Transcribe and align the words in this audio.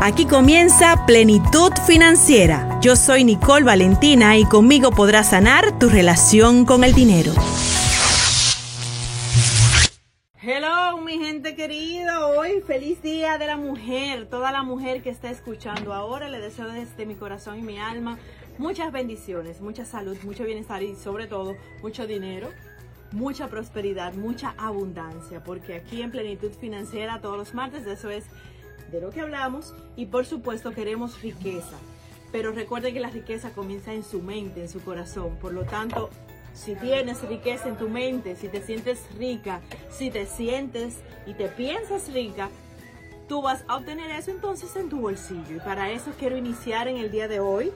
Aquí 0.00 0.26
comienza 0.26 1.06
Plenitud 1.06 1.72
Financiera. 1.84 2.78
Yo 2.80 2.94
soy 2.94 3.24
Nicole 3.24 3.64
Valentina 3.64 4.38
y 4.38 4.44
conmigo 4.44 4.92
podrás 4.92 5.30
sanar 5.30 5.76
tu 5.80 5.88
relación 5.88 6.64
con 6.64 6.84
el 6.84 6.94
dinero. 6.94 7.32
Hello, 10.40 10.98
mi 10.98 11.18
gente 11.18 11.56
querida. 11.56 12.28
Hoy 12.28 12.62
feliz 12.64 13.02
día 13.02 13.38
de 13.38 13.46
la 13.46 13.56
mujer. 13.56 14.28
Toda 14.30 14.52
la 14.52 14.62
mujer 14.62 15.02
que 15.02 15.10
está 15.10 15.30
escuchando 15.30 15.92
ahora, 15.92 16.28
le 16.28 16.38
deseo 16.38 16.68
desde 16.68 17.04
mi 17.04 17.16
corazón 17.16 17.58
y 17.58 17.62
mi 17.62 17.78
alma 17.78 18.18
muchas 18.56 18.92
bendiciones, 18.92 19.60
mucha 19.60 19.84
salud, 19.84 20.16
mucho 20.22 20.44
bienestar 20.44 20.80
y 20.82 20.94
sobre 20.94 21.26
todo 21.26 21.56
mucho 21.82 22.06
dinero 22.06 22.48
mucha 23.12 23.48
prosperidad, 23.48 24.14
mucha 24.14 24.54
abundancia, 24.58 25.42
porque 25.42 25.76
aquí 25.76 26.02
en 26.02 26.10
Plenitud 26.10 26.52
Financiera 26.52 27.20
todos 27.20 27.38
los 27.38 27.54
martes 27.54 27.86
eso 27.86 28.10
es 28.10 28.24
de 28.90 29.00
lo 29.00 29.10
que 29.10 29.20
hablamos 29.20 29.74
y 29.96 30.06
por 30.06 30.26
supuesto 30.26 30.72
queremos 30.72 31.20
riqueza. 31.22 31.76
Pero 32.32 32.52
recuerde 32.52 32.92
que 32.92 33.00
la 33.00 33.10
riqueza 33.10 33.50
comienza 33.50 33.92
en 33.92 34.04
su 34.04 34.20
mente, 34.20 34.62
en 34.62 34.68
su 34.68 34.80
corazón. 34.80 35.36
Por 35.40 35.52
lo 35.52 35.64
tanto, 35.64 36.10
si 36.54 36.74
tienes 36.74 37.22
riqueza 37.22 37.68
en 37.68 37.76
tu 37.76 37.88
mente, 37.88 38.36
si 38.36 38.48
te 38.48 38.60
sientes 38.60 39.00
rica, 39.16 39.60
si 39.90 40.10
te 40.10 40.26
sientes 40.26 40.96
y 41.26 41.34
te 41.34 41.48
piensas 41.48 42.12
rica, 42.12 42.50
tú 43.28 43.42
vas 43.42 43.64
a 43.68 43.76
obtener 43.76 44.10
eso 44.10 44.30
entonces 44.30 44.74
en 44.76 44.88
tu 44.88 45.00
bolsillo. 45.00 45.56
Y 45.56 45.60
para 45.60 45.90
eso 45.90 46.12
quiero 46.18 46.36
iniciar 46.36 46.88
en 46.88 46.98
el 46.98 47.10
día 47.10 47.28
de 47.28 47.40
hoy 47.40 47.72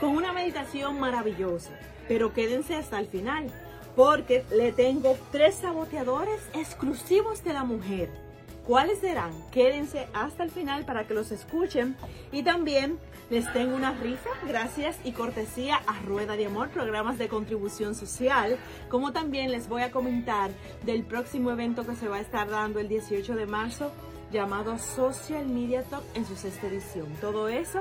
con 0.00 0.10
una 0.10 0.32
meditación 0.32 1.00
maravillosa. 1.00 1.70
Pero 2.06 2.32
quédense 2.32 2.74
hasta 2.76 2.98
el 2.98 3.06
final 3.06 3.50
porque 3.96 4.44
le 4.54 4.72
tengo 4.72 5.16
tres 5.32 5.56
saboteadores 5.56 6.40
exclusivos 6.54 7.42
de 7.42 7.52
la 7.52 7.64
mujer. 7.64 8.27
¿Cuáles 8.68 8.98
serán? 8.98 9.32
Quédense 9.50 10.08
hasta 10.12 10.44
el 10.44 10.50
final 10.50 10.84
para 10.84 11.06
que 11.06 11.14
los 11.14 11.32
escuchen. 11.32 11.96
Y 12.32 12.42
también 12.42 12.98
les 13.30 13.50
tengo 13.54 13.74
una 13.74 13.94
rifa, 13.94 14.28
gracias 14.46 14.98
y 15.04 15.12
cortesía 15.12 15.76
a 15.86 15.98
Rueda 16.02 16.36
de 16.36 16.44
Amor, 16.44 16.68
programas 16.68 17.16
de 17.16 17.28
contribución 17.28 17.94
social. 17.94 18.58
Como 18.90 19.14
también 19.14 19.52
les 19.52 19.70
voy 19.70 19.80
a 19.80 19.90
comentar 19.90 20.50
del 20.84 21.02
próximo 21.02 21.50
evento 21.50 21.86
que 21.86 21.96
se 21.96 22.08
va 22.08 22.16
a 22.16 22.20
estar 22.20 22.50
dando 22.50 22.78
el 22.78 22.88
18 22.88 23.36
de 23.36 23.46
marzo, 23.46 23.90
llamado 24.30 24.76
Social 24.76 25.46
Media 25.46 25.82
Talk 25.84 26.04
en 26.14 26.26
su 26.26 26.36
sexta 26.36 26.66
edición. 26.66 27.06
Todo 27.22 27.48
eso 27.48 27.80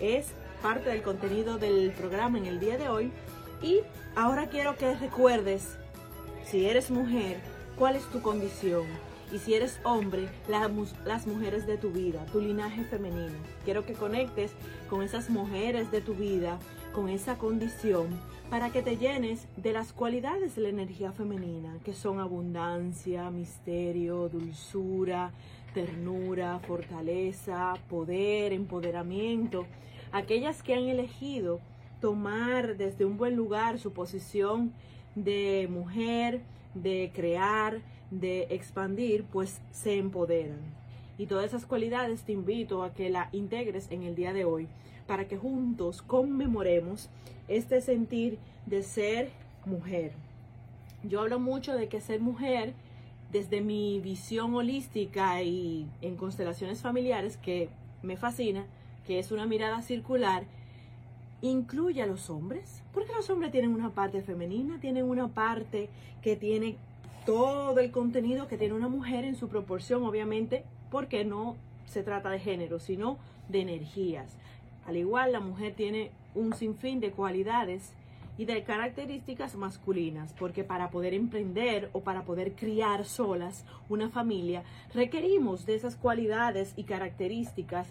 es 0.00 0.28
parte 0.62 0.90
del 0.90 1.02
contenido 1.02 1.58
del 1.58 1.90
programa 1.90 2.38
en 2.38 2.46
el 2.46 2.60
día 2.60 2.78
de 2.78 2.88
hoy. 2.88 3.10
Y 3.60 3.80
ahora 4.14 4.46
quiero 4.46 4.76
que 4.76 4.94
recuerdes, 4.94 5.76
si 6.44 6.66
eres 6.66 6.92
mujer, 6.92 7.40
cuál 7.76 7.96
es 7.96 8.04
tu 8.12 8.22
condición. 8.22 8.84
Y 9.32 9.38
si 9.38 9.54
eres 9.54 9.80
hombre, 9.84 10.28
las 10.48 11.26
mujeres 11.26 11.66
de 11.66 11.76
tu 11.76 11.90
vida, 11.90 12.24
tu 12.26 12.40
linaje 12.40 12.84
femenino. 12.84 13.34
Quiero 13.64 13.84
que 13.84 13.94
conectes 13.94 14.52
con 14.88 15.02
esas 15.02 15.30
mujeres 15.30 15.90
de 15.90 16.00
tu 16.00 16.14
vida, 16.14 16.58
con 16.92 17.08
esa 17.08 17.36
condición, 17.36 18.06
para 18.50 18.70
que 18.70 18.82
te 18.82 18.96
llenes 18.96 19.48
de 19.56 19.72
las 19.72 19.92
cualidades 19.92 20.54
de 20.54 20.62
la 20.62 20.68
energía 20.68 21.10
femenina, 21.12 21.78
que 21.84 21.94
son 21.94 22.20
abundancia, 22.20 23.30
misterio, 23.30 24.28
dulzura, 24.28 25.32
ternura, 25.72 26.60
fortaleza, 26.60 27.74
poder, 27.88 28.52
empoderamiento. 28.52 29.66
Aquellas 30.12 30.62
que 30.62 30.74
han 30.74 30.84
elegido 30.84 31.60
tomar 32.00 32.76
desde 32.76 33.04
un 33.04 33.16
buen 33.16 33.34
lugar 33.34 33.80
su 33.80 33.92
posición 33.92 34.72
de 35.16 35.66
mujer, 35.70 36.42
de 36.74 37.10
crear, 37.14 37.80
de 38.10 38.46
expandir, 38.50 39.24
pues 39.24 39.60
se 39.72 39.98
empoderan. 39.98 40.58
Y 41.18 41.26
todas 41.26 41.46
esas 41.46 41.66
cualidades 41.66 42.22
te 42.22 42.32
invito 42.32 42.82
a 42.82 42.92
que 42.92 43.10
la 43.10 43.28
integres 43.32 43.88
en 43.90 44.02
el 44.02 44.14
día 44.14 44.32
de 44.32 44.44
hoy 44.44 44.68
para 45.06 45.28
que 45.28 45.36
juntos 45.36 46.02
conmemoremos 46.02 47.08
este 47.48 47.80
sentir 47.80 48.38
de 48.66 48.82
ser 48.82 49.30
mujer. 49.66 50.12
Yo 51.02 51.20
hablo 51.20 51.38
mucho 51.38 51.74
de 51.74 51.88
que 51.88 52.00
ser 52.00 52.20
mujer 52.20 52.72
desde 53.30 53.60
mi 53.60 54.00
visión 54.00 54.54
holística 54.54 55.42
y 55.42 55.86
en 56.00 56.16
constelaciones 56.16 56.80
familiares 56.80 57.36
que 57.36 57.68
me 58.02 58.16
fascina, 58.16 58.64
que 59.06 59.18
es 59.18 59.32
una 59.32 59.46
mirada 59.46 59.82
circular, 59.82 60.44
incluye 61.42 62.00
a 62.00 62.06
los 62.06 62.30
hombres, 62.30 62.82
porque 62.92 63.12
los 63.12 63.28
hombres 63.28 63.52
tienen 63.52 63.74
una 63.74 63.90
parte 63.90 64.22
femenina, 64.22 64.78
tienen 64.80 65.04
una 65.04 65.28
parte 65.28 65.90
que 66.22 66.36
tiene 66.36 66.76
todo 67.24 67.78
el 67.78 67.90
contenido 67.90 68.48
que 68.48 68.58
tiene 68.58 68.74
una 68.74 68.88
mujer 68.88 69.24
en 69.24 69.36
su 69.36 69.48
proporción, 69.48 70.04
obviamente, 70.04 70.64
porque 70.90 71.24
no 71.24 71.56
se 71.86 72.02
trata 72.02 72.30
de 72.30 72.38
género, 72.38 72.78
sino 72.78 73.18
de 73.48 73.62
energías. 73.62 74.36
Al 74.86 74.96
igual, 74.96 75.32
la 75.32 75.40
mujer 75.40 75.74
tiene 75.74 76.10
un 76.34 76.54
sinfín 76.54 77.00
de 77.00 77.12
cualidades 77.12 77.92
y 78.36 78.46
de 78.46 78.64
características 78.64 79.54
masculinas, 79.54 80.34
porque 80.38 80.64
para 80.64 80.90
poder 80.90 81.14
emprender 81.14 81.88
o 81.92 82.00
para 82.00 82.24
poder 82.24 82.52
criar 82.52 83.04
solas 83.04 83.64
una 83.88 84.10
familia, 84.10 84.64
requerimos 84.92 85.66
de 85.66 85.76
esas 85.76 85.96
cualidades 85.96 86.74
y 86.76 86.84
características 86.84 87.88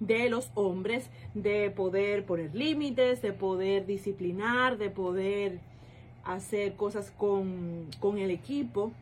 de 0.00 0.28
los 0.28 0.50
hombres 0.54 1.08
de 1.34 1.70
poder 1.70 2.26
poner 2.26 2.54
límites, 2.54 3.22
de 3.22 3.32
poder 3.32 3.86
disciplinar, 3.86 4.76
de 4.76 4.90
poder 4.90 5.60
hacer 6.24 6.74
cosas 6.74 7.12
con, 7.16 7.86
con 8.00 8.18
el 8.18 8.30
equipo 8.30 8.92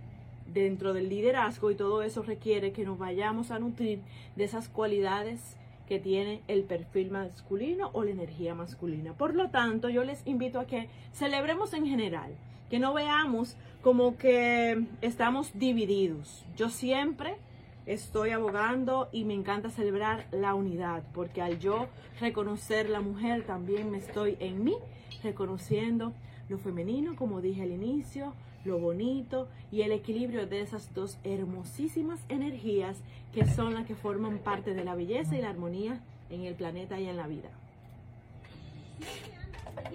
dentro 0.53 0.93
del 0.93 1.09
liderazgo 1.09 1.71
y 1.71 1.75
todo 1.75 2.03
eso 2.03 2.22
requiere 2.22 2.72
que 2.72 2.84
nos 2.84 2.99
vayamos 2.99 3.50
a 3.50 3.59
nutrir 3.59 4.00
de 4.37 4.44
esas 4.44 4.69
cualidades 4.69 5.56
que 5.87 5.99
tiene 5.99 6.41
el 6.49 6.62
perfil 6.62 7.10
masculino 7.10 7.91
o 7.93 8.05
la 8.05 8.10
energía 8.10 8.55
masculina. 8.55 9.12
Por 9.12 9.34
lo 9.34 9.50
tanto, 9.50 9.88
yo 9.88 10.05
les 10.05 10.27
invito 10.27 10.59
a 10.59 10.66
que 10.66 10.88
celebremos 11.12 11.75
en 11.75 11.87
general, 11.87 12.33
que 12.71 12.78
no 12.78 12.94
veamos 12.94 13.56
como 13.83 14.16
que 14.16 14.87
estamos 15.00 15.50
divididos. 15.59 16.44
Yo 16.56 16.71
siempre 16.71 17.37
estoy 17.84 18.31
abogando 18.31 19.09
y 19.12 19.25
me 19.25 19.34
encanta 19.34 19.71
celebrar 19.71 20.27
la 20.31 20.54
unidad, 20.54 21.03
porque 21.12 21.43
al 21.43 21.59
yo 21.59 21.89
reconocer 22.21 22.89
la 22.89 23.00
mujer, 23.00 23.44
también 23.44 23.91
me 23.91 23.99
estoy 23.99 24.37
en 24.41 24.62
mí 24.65 24.77
reconociendo 25.22 26.12
lo 26.52 26.58
femenino, 26.58 27.16
como 27.16 27.40
dije 27.40 27.62
al 27.62 27.70
inicio, 27.70 28.34
lo 28.66 28.78
bonito 28.78 29.48
y 29.72 29.80
el 29.80 29.90
equilibrio 29.90 30.46
de 30.46 30.60
esas 30.60 30.92
dos 30.94 31.18
hermosísimas 31.24 32.20
energías 32.28 32.98
que 33.32 33.46
son 33.46 33.72
las 33.72 33.86
que 33.86 33.94
forman 33.94 34.38
parte 34.38 34.74
de 34.74 34.84
la 34.84 34.94
belleza 34.94 35.34
y 35.34 35.41
la 35.41 35.48
armonía 35.48 36.00
en 36.28 36.44
el 36.44 36.54
planeta 36.54 37.00
y 37.00 37.08
en 37.08 37.16
la 37.16 37.26
vida. 37.26 37.48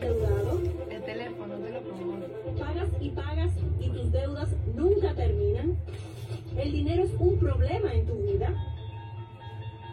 El 0.02 1.04
teléfono 1.04 1.56
te 1.58 1.72
lo 1.72 1.82
pongo. 1.82 2.18
Pagas 2.60 2.90
y 3.00 3.10
pagas 3.12 3.52
y 3.80 3.90
tus 3.90 4.12
deudas 4.12 4.50
nunca 4.76 5.14
terminan. 5.14 5.78
El 6.58 6.72
dinero 6.72 7.04
es 7.04 7.14
un 7.20 7.38
problema 7.38 7.94
en 7.94 8.08
tu 8.08 8.16
vida. 8.16 8.52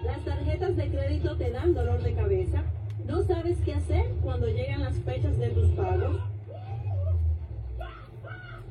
Las 0.02 0.24
tarjetas 0.24 0.76
de 0.76 0.88
crédito 0.88 1.36
te 1.36 1.50
dan 1.50 1.74
dolor 1.74 2.02
de 2.02 2.14
cabeza. 2.14 2.64
No 3.06 3.22
sabes 3.22 3.58
qué 3.66 3.74
hacer 3.74 4.06
cuando 4.22 4.48
llegan 4.48 4.80
las 4.80 4.96
fechas 5.00 5.38
de 5.38 5.50
tus 5.50 5.68
pagos. 5.72 6.33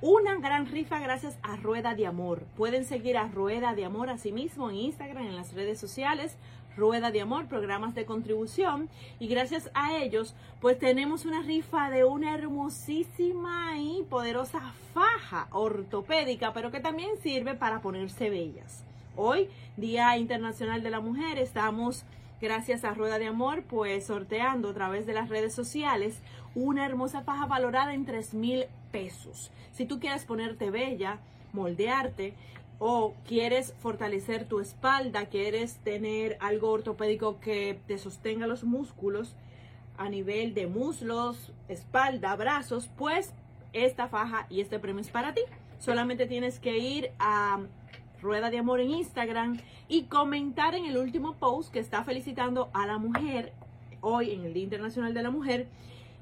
una 0.00 0.36
gran 0.36 0.66
rifa 0.66 1.00
gracias 1.00 1.36
a 1.42 1.56
Rueda 1.56 1.94
de 1.94 2.06
Amor. 2.06 2.44
Pueden 2.56 2.84
seguir 2.84 3.16
a 3.16 3.26
Rueda 3.26 3.74
de 3.74 3.84
Amor 3.84 4.08
mismo 4.32 4.70
en 4.70 4.76
Instagram, 4.76 5.26
en 5.26 5.36
las 5.36 5.52
redes 5.54 5.80
sociales, 5.80 6.36
Rueda 6.76 7.10
de 7.10 7.20
Amor, 7.20 7.46
programas 7.46 7.96
de 7.96 8.04
contribución. 8.04 8.88
Y 9.18 9.26
gracias 9.26 9.70
a 9.74 9.96
ellos, 9.96 10.34
pues 10.60 10.78
tenemos 10.78 11.24
una 11.24 11.42
rifa 11.42 11.90
de 11.90 12.04
una 12.04 12.34
hermosísima 12.34 13.78
y 13.78 14.04
poderosa 14.08 14.60
faja 14.94 15.48
ortopédica, 15.50 16.52
pero 16.52 16.70
que 16.70 16.78
también 16.78 17.10
sirve 17.20 17.54
para 17.54 17.80
ponerse 17.80 18.30
bellas. 18.30 18.84
Hoy, 19.16 19.48
Día 19.76 20.16
Internacional 20.16 20.84
de 20.84 20.90
la 20.90 21.00
Mujer, 21.00 21.38
estamos 21.38 22.04
gracias 22.40 22.84
a 22.84 22.94
Rueda 22.94 23.18
de 23.18 23.26
Amor, 23.26 23.64
pues 23.64 24.06
sorteando 24.06 24.68
a 24.68 24.74
través 24.74 25.06
de 25.06 25.14
las 25.14 25.28
redes 25.28 25.52
sociales 25.52 26.20
una 26.58 26.84
hermosa 26.84 27.22
faja 27.22 27.46
valorada 27.46 27.94
en 27.94 28.04
3 28.04 28.34
mil 28.34 28.64
pesos. 28.90 29.50
Si 29.72 29.86
tú 29.86 30.00
quieres 30.00 30.24
ponerte 30.24 30.70
bella, 30.70 31.20
moldearte 31.52 32.34
o 32.80 33.14
quieres 33.26 33.74
fortalecer 33.78 34.44
tu 34.44 34.58
espalda, 34.58 35.26
quieres 35.26 35.76
tener 35.76 36.36
algo 36.40 36.70
ortopédico 36.70 37.38
que 37.38 37.78
te 37.86 37.98
sostenga 37.98 38.46
los 38.46 38.64
músculos, 38.64 39.34
a 39.96 40.08
nivel 40.08 40.54
de 40.54 40.66
muslos, 40.66 41.52
espalda, 41.68 42.34
brazos, 42.36 42.88
pues 42.96 43.32
esta 43.72 44.08
faja 44.08 44.46
y 44.48 44.60
este 44.60 44.78
premio 44.78 45.00
es 45.00 45.10
para 45.10 45.34
ti. 45.34 45.42
Solamente 45.78 46.26
tienes 46.26 46.58
que 46.58 46.78
ir 46.78 47.10
a 47.18 47.60
Rueda 48.20 48.50
de 48.50 48.58
Amor 48.58 48.80
en 48.80 48.90
Instagram 48.90 49.60
y 49.88 50.04
comentar 50.04 50.74
en 50.74 50.86
el 50.86 50.98
último 50.98 51.34
post 51.34 51.72
que 51.72 51.78
está 51.78 52.02
felicitando 52.02 52.68
a 52.72 52.86
la 52.86 52.98
mujer 52.98 53.52
hoy 54.00 54.32
en 54.32 54.44
el 54.44 54.54
Día 54.54 54.64
Internacional 54.64 55.14
de 55.14 55.22
la 55.22 55.30
Mujer 55.30 55.68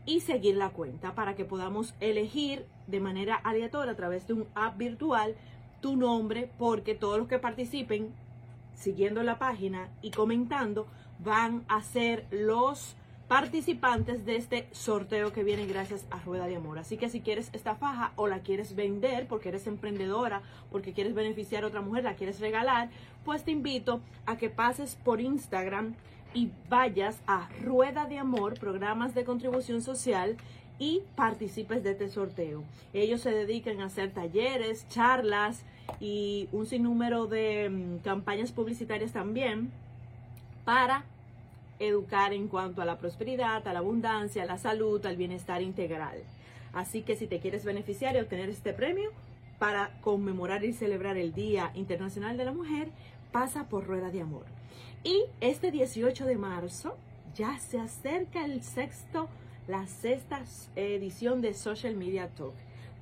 y 0.07 0.21
seguir 0.21 0.57
la 0.57 0.71
cuenta 0.71 1.15
para 1.15 1.35
que 1.35 1.45
podamos 1.45 1.95
elegir 2.01 2.65
de 2.87 3.01
manera 3.01 3.35
aleatoria 3.35 3.93
a 3.93 3.97
través 3.97 4.27
de 4.27 4.35
un 4.35 4.47
app 4.55 4.79
virtual 4.79 5.35
tu 5.81 5.97
nombre 5.97 6.49
porque 6.59 6.95
todos 6.95 7.19
los 7.19 7.29
que 7.29 7.39
participen 7.39 8.15
siguiendo 8.75 9.23
la 9.23 9.39
página 9.39 9.89
y 10.03 10.13
comentando 10.13 10.87
van 11.19 11.65
a 11.69 11.83
ser 11.83 12.27
los 12.31 12.95
participantes 13.29 14.25
de 14.25 14.37
este 14.37 14.69
sorteo 14.71 15.33
que 15.33 15.43
viene 15.43 15.67
gracias 15.67 16.07
a 16.11 16.21
Rueda 16.21 16.47
de 16.47 16.57
Amor. 16.57 16.79
Así 16.79 16.97
que 16.97 17.09
si 17.09 17.21
quieres 17.21 17.51
esta 17.53 17.75
faja 17.75 18.13
o 18.15 18.29
la 18.29 18.41
quieres 18.41 18.77
vender 18.77 19.27
porque 19.27 19.49
eres 19.49 19.67
emprendedora, 19.67 20.43
porque 20.71 20.93
quieres 20.93 21.15
beneficiar 21.15 21.65
a 21.65 21.67
otra 21.67 21.81
mujer, 21.81 22.05
la 22.05 22.15
quieres 22.15 22.39
regalar, 22.39 22.91
pues 23.25 23.43
te 23.43 23.51
invito 23.51 24.01
a 24.27 24.37
que 24.37 24.49
pases 24.49 24.95
por 24.95 25.21
Instagram 25.21 25.95
y 26.37 26.53
vayas 26.69 27.19
a 27.27 27.49
Rueda 27.63 28.05
de 28.05 28.19
Amor, 28.19 28.61
programas 28.61 29.15
de 29.15 29.25
contribución 29.25 29.81
social 29.81 30.37
y 30.79 31.01
participes 31.15 31.83
de 31.83 31.93
este 31.93 32.11
sorteo. 32.11 32.63
Ellos 32.93 33.23
se 33.23 33.31
dedican 33.31 33.81
a 33.81 33.87
hacer 33.87 34.11
talleres, 34.13 34.87
charlas 34.91 35.63
y 35.99 36.51
un 36.53 36.67
sinnúmero 36.67 37.27
de 37.27 37.71
mm, 37.71 37.99
campañas 38.05 38.53
publicitarias 38.53 39.13
también 39.13 39.71
para 40.67 41.07
educar 41.79 42.35
en 42.35 42.49
cuanto 42.49 42.83
a 42.83 42.85
la 42.85 42.99
prosperidad, 42.99 43.67
a 43.67 43.73
la 43.73 43.79
abundancia, 43.79 44.43
a 44.43 44.47
la 44.47 44.59
salud, 44.59 45.05
al 45.07 45.17
bienestar 45.17 45.63
integral. 45.63 46.19
Así 46.75 47.01
que 47.01 47.17
si 47.17 47.27
te 47.27 47.41
quieres 47.41 47.65
beneficiar 47.65 48.15
y 48.15 48.21
obtener 48.21 48.51
este 48.51 48.75
premio 48.75 49.11
para 49.59 49.91
conmemorar 50.03 50.67
y 50.67 50.75
celebrar 50.75 51.17
el 51.17 51.33
Día 51.33 51.71
Internacional 51.75 52.37
de 52.37 52.45
la 52.45 52.53
Mujer, 52.53 52.91
pasa 53.37 53.69
por 53.69 53.87
Rueda 53.87 54.09
de 54.11 54.23
Amor. 54.23 54.47
Y 55.05 55.25
este 55.43 55.71
18 55.71 56.25
de 56.25 56.39
marzo 56.39 56.97
ya 57.35 57.59
se 57.59 57.79
acerca 57.79 58.47
el 58.47 58.63
sexto, 58.63 59.29
la 59.69 59.87
sexta 59.87 60.43
edición 60.75 61.43
de 61.43 61.53
Social 61.53 61.97
Media 61.97 62.31
Talk 62.31 62.55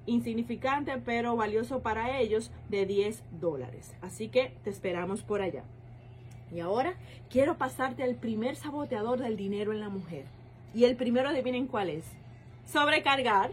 insignificante 0.06 0.98
pero 1.06 1.36
valioso 1.36 1.82
para 1.82 2.20
ellos, 2.20 2.52
de 2.70 2.86
10 2.86 3.24
dólares. 3.40 3.94
Así 4.02 4.30
que 4.30 4.54
te 4.64 4.70
esperamos 4.70 5.22
por 5.22 5.42
allá. 5.42 5.64
Y 6.52 6.62
ahora 6.62 6.96
quiero 7.30 7.58
pasarte 7.58 8.04
al 8.04 8.16
primer 8.16 8.56
saboteador 8.56 9.20
del 9.20 9.38
dinero 9.38 9.74
en 9.74 9.82
la 9.82 9.90
mujer. 9.90 10.26
Y 10.74 10.86
el 10.86 10.96
primero, 10.96 11.30
adivinen 11.30 11.68
cuál 11.68 11.90
es. 11.90 12.06
Sobrecargar. 12.66 13.52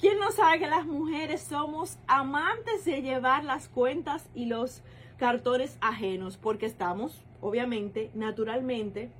¿Quién 0.00 0.18
no 0.18 0.32
sabe 0.32 0.58
que 0.58 0.66
las 0.66 0.86
mujeres 0.86 1.40
somos 1.40 1.98
amantes 2.06 2.84
de 2.84 3.00
llevar 3.00 3.44
las 3.44 3.68
cuentas 3.68 4.28
y 4.34 4.46
los 4.46 4.82
cartones 5.18 5.78
ajenos? 5.80 6.36
Porque 6.36 6.66
estamos 6.66 7.22
obviamente, 7.44 8.10
naturalmente, 8.14 9.10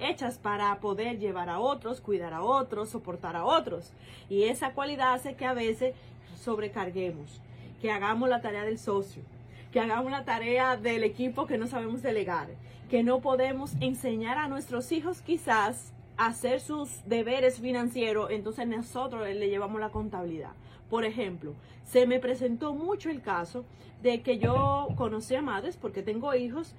hechas 0.00 0.36
para 0.36 0.74
poder 0.80 1.20
llevar 1.20 1.48
a 1.48 1.60
otros, 1.60 2.00
cuidar 2.00 2.34
a 2.34 2.42
otros, 2.42 2.90
soportar 2.90 3.36
a 3.36 3.44
otros. 3.44 3.92
Y 4.28 4.44
esa 4.44 4.72
cualidad 4.72 5.14
hace 5.14 5.34
que 5.34 5.46
a 5.46 5.54
veces 5.54 5.94
sobrecarguemos, 6.34 7.40
que 7.80 7.92
hagamos 7.92 8.28
la 8.28 8.40
tarea 8.40 8.64
del 8.64 8.80
socio, 8.80 9.22
que 9.70 9.78
hagamos 9.78 10.10
la 10.10 10.24
tarea 10.24 10.76
del 10.76 11.04
equipo 11.04 11.46
que 11.46 11.56
no 11.56 11.68
sabemos 11.68 12.02
delegar, 12.02 12.48
que 12.90 13.04
no 13.04 13.20
podemos 13.20 13.74
enseñar 13.80 14.38
a 14.38 14.48
nuestros 14.48 14.90
hijos 14.90 15.22
quizás 15.22 15.92
a 16.16 16.26
hacer 16.26 16.60
sus 16.60 16.90
deberes 17.06 17.60
financieros, 17.60 18.32
entonces 18.32 18.66
nosotros 18.66 19.22
le 19.22 19.48
llevamos 19.48 19.80
la 19.80 19.90
contabilidad. 19.90 20.50
Por 20.90 21.04
ejemplo, 21.04 21.54
se 21.84 22.08
me 22.08 22.18
presentó 22.18 22.74
mucho 22.74 23.08
el 23.08 23.22
caso 23.22 23.64
de 24.02 24.20
que 24.22 24.38
yo 24.38 24.88
conocí 24.96 25.36
a 25.36 25.42
madres, 25.42 25.76
porque 25.76 26.02
tengo 26.02 26.34
hijos, 26.34 26.74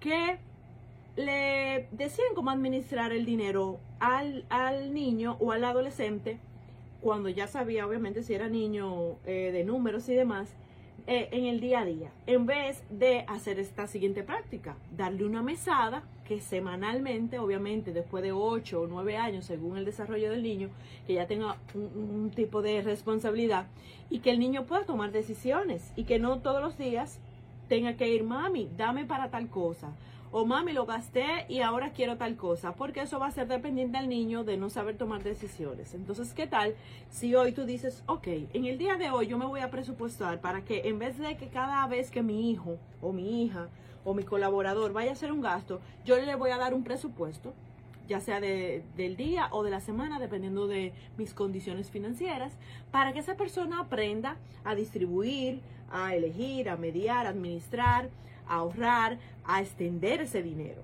que 0.00 0.38
le 1.16 1.88
decían 1.92 2.28
cómo 2.34 2.50
administrar 2.50 3.12
el 3.12 3.24
dinero 3.24 3.80
al, 4.00 4.44
niño 4.92 5.36
o 5.40 5.52
al 5.52 5.64
adolescente, 5.64 6.38
cuando 7.00 7.28
ya 7.28 7.46
sabía 7.46 7.86
obviamente 7.86 8.22
si 8.22 8.34
era 8.34 8.48
niño 8.48 9.16
eh, 9.24 9.50
de 9.52 9.64
números 9.64 10.08
y 10.08 10.14
demás, 10.14 10.54
eh, 11.08 11.28
en 11.30 11.44
el 11.44 11.60
día 11.60 11.80
a 11.80 11.84
día, 11.84 12.10
en 12.26 12.46
vez 12.46 12.82
de 12.90 13.24
hacer 13.28 13.60
esta 13.60 13.86
siguiente 13.86 14.24
práctica, 14.24 14.76
darle 14.96 15.24
una 15.24 15.40
mesada 15.40 16.02
que 16.26 16.40
semanalmente, 16.40 17.38
obviamente 17.38 17.92
después 17.92 18.24
de 18.24 18.32
8 18.32 18.80
o 18.80 18.86
9 18.88 19.16
años, 19.16 19.44
según 19.44 19.76
el 19.76 19.84
desarrollo 19.84 20.30
del 20.32 20.42
niño, 20.42 20.68
que 21.06 21.14
ya 21.14 21.28
tenga 21.28 21.58
un 21.74 22.32
tipo 22.34 22.60
de 22.60 22.82
responsabilidad 22.82 23.68
y 24.10 24.18
que 24.18 24.30
el 24.30 24.40
niño 24.40 24.66
pueda 24.66 24.84
tomar 24.84 25.12
decisiones 25.12 25.92
y 25.94 26.04
que 26.04 26.18
no 26.18 26.40
todos 26.40 26.60
los 26.60 26.76
días 26.76 27.20
tenga 27.68 27.96
que 27.96 28.08
ir, 28.08 28.24
mami, 28.24 28.68
dame 28.76 29.04
para 29.04 29.30
tal 29.30 29.48
cosa. 29.48 29.92
O 30.32 30.44
mami, 30.44 30.72
lo 30.72 30.86
gasté 30.86 31.46
y 31.48 31.60
ahora 31.60 31.92
quiero 31.92 32.16
tal 32.16 32.36
cosa. 32.36 32.74
Porque 32.74 33.00
eso 33.00 33.18
va 33.18 33.26
a 33.26 33.30
ser 33.30 33.46
dependiente 33.46 33.98
del 33.98 34.08
niño 34.08 34.44
de 34.44 34.56
no 34.56 34.70
saber 34.70 34.96
tomar 34.96 35.22
decisiones. 35.22 35.94
Entonces, 35.94 36.34
¿qué 36.34 36.46
tal 36.46 36.74
si 37.10 37.34
hoy 37.34 37.52
tú 37.52 37.64
dices, 37.64 38.02
ok, 38.06 38.26
en 38.52 38.66
el 38.66 38.76
día 38.76 38.96
de 38.96 39.10
hoy 39.10 39.28
yo 39.28 39.38
me 39.38 39.46
voy 39.46 39.60
a 39.60 39.70
presupuestar 39.70 40.40
para 40.40 40.62
que 40.64 40.88
en 40.88 40.98
vez 40.98 41.18
de 41.18 41.36
que 41.36 41.48
cada 41.48 41.86
vez 41.86 42.10
que 42.10 42.22
mi 42.22 42.50
hijo 42.50 42.76
o 43.00 43.12
mi 43.12 43.44
hija 43.44 43.68
o 44.04 44.14
mi 44.14 44.24
colaborador 44.24 44.92
vaya 44.92 45.10
a 45.10 45.14
hacer 45.14 45.32
un 45.32 45.40
gasto, 45.40 45.80
yo 46.04 46.18
le 46.18 46.34
voy 46.34 46.50
a 46.50 46.58
dar 46.58 46.74
un 46.74 46.84
presupuesto 46.84 47.54
ya 48.08 48.20
sea 48.20 48.40
de, 48.40 48.82
del 48.96 49.16
día 49.16 49.48
o 49.50 49.62
de 49.62 49.70
la 49.70 49.80
semana, 49.80 50.18
dependiendo 50.18 50.66
de 50.66 50.92
mis 51.16 51.34
condiciones 51.34 51.90
financieras, 51.90 52.52
para 52.90 53.12
que 53.12 53.18
esa 53.18 53.36
persona 53.36 53.80
aprenda 53.80 54.36
a 54.64 54.74
distribuir, 54.74 55.60
a 55.90 56.14
elegir, 56.14 56.68
a 56.68 56.76
mediar, 56.76 57.26
a 57.26 57.30
administrar, 57.30 58.10
a 58.48 58.56
ahorrar, 58.56 59.18
a 59.44 59.60
extender 59.60 60.20
ese 60.20 60.42
dinero. 60.42 60.82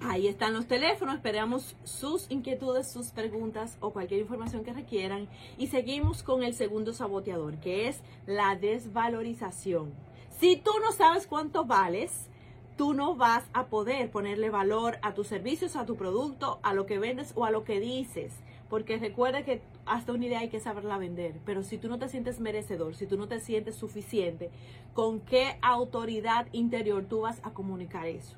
Ahí 0.05 0.27
están 0.27 0.53
los 0.53 0.67
teléfonos, 0.67 1.15
esperamos 1.15 1.77
sus 1.85 2.29
inquietudes, 2.29 2.91
sus 2.91 3.11
preguntas 3.11 3.77
o 3.81 3.93
cualquier 3.93 4.19
información 4.21 4.65
que 4.65 4.73
requieran. 4.73 5.29
Y 5.59 5.69
seguimos 5.69 6.25
con 6.25 6.43
el 6.43 6.55
segundo 6.55 6.93
saboteador, 6.93 7.59
que 7.59 7.87
es 7.87 8.01
la 8.27 8.57
desvalorización. 8.57 9.93
Si 10.41 10.57
tú 10.57 10.73
no 10.83 10.91
sabes 10.91 11.29
cuánto 11.29 11.67
vales, 11.67 12.29
tú 12.77 12.95
no 12.95 13.15
vas 13.15 13.45
a 13.53 13.67
poder 13.67 14.11
ponerle 14.11 14.51
valor 14.51 14.99
a 15.03 15.15
tus 15.15 15.29
servicios, 15.29 15.77
a 15.77 15.87
tu 15.87 15.95
producto, 15.95 16.59
a 16.65 16.75
lo 16.75 16.85
que 16.85 16.99
vendes 16.99 17.31
o 17.37 17.45
a 17.45 17.53
lo 17.53 17.63
que 17.63 17.79
dices. 17.79 18.33
Porque 18.69 18.99
recuerda 18.99 19.45
que 19.45 19.63
hasta 19.87 20.13
una 20.13 20.27
idea 20.27 20.41
hay 20.41 20.49
que 20.49 20.61
saberla 20.61 20.99
vender. 20.99 21.41
Pero 21.45 21.63
si 21.63 21.79
tú 21.79 21.89
no 21.89 21.99
te 21.99 22.09
sientes 22.09 22.41
merecedor, 22.41 22.95
si 22.95 23.07
tú 23.07 23.17
no 23.17 23.29
te 23.29 23.41
sientes 23.41 23.77
suficiente, 23.77 24.51
¿con 24.95 25.21
qué 25.21 25.59
autoridad 25.63 26.47
interior 26.53 27.05
tú 27.05 27.23
vas 27.23 27.41
a 27.43 27.51
comunicar 27.51 28.07
eso? 28.07 28.37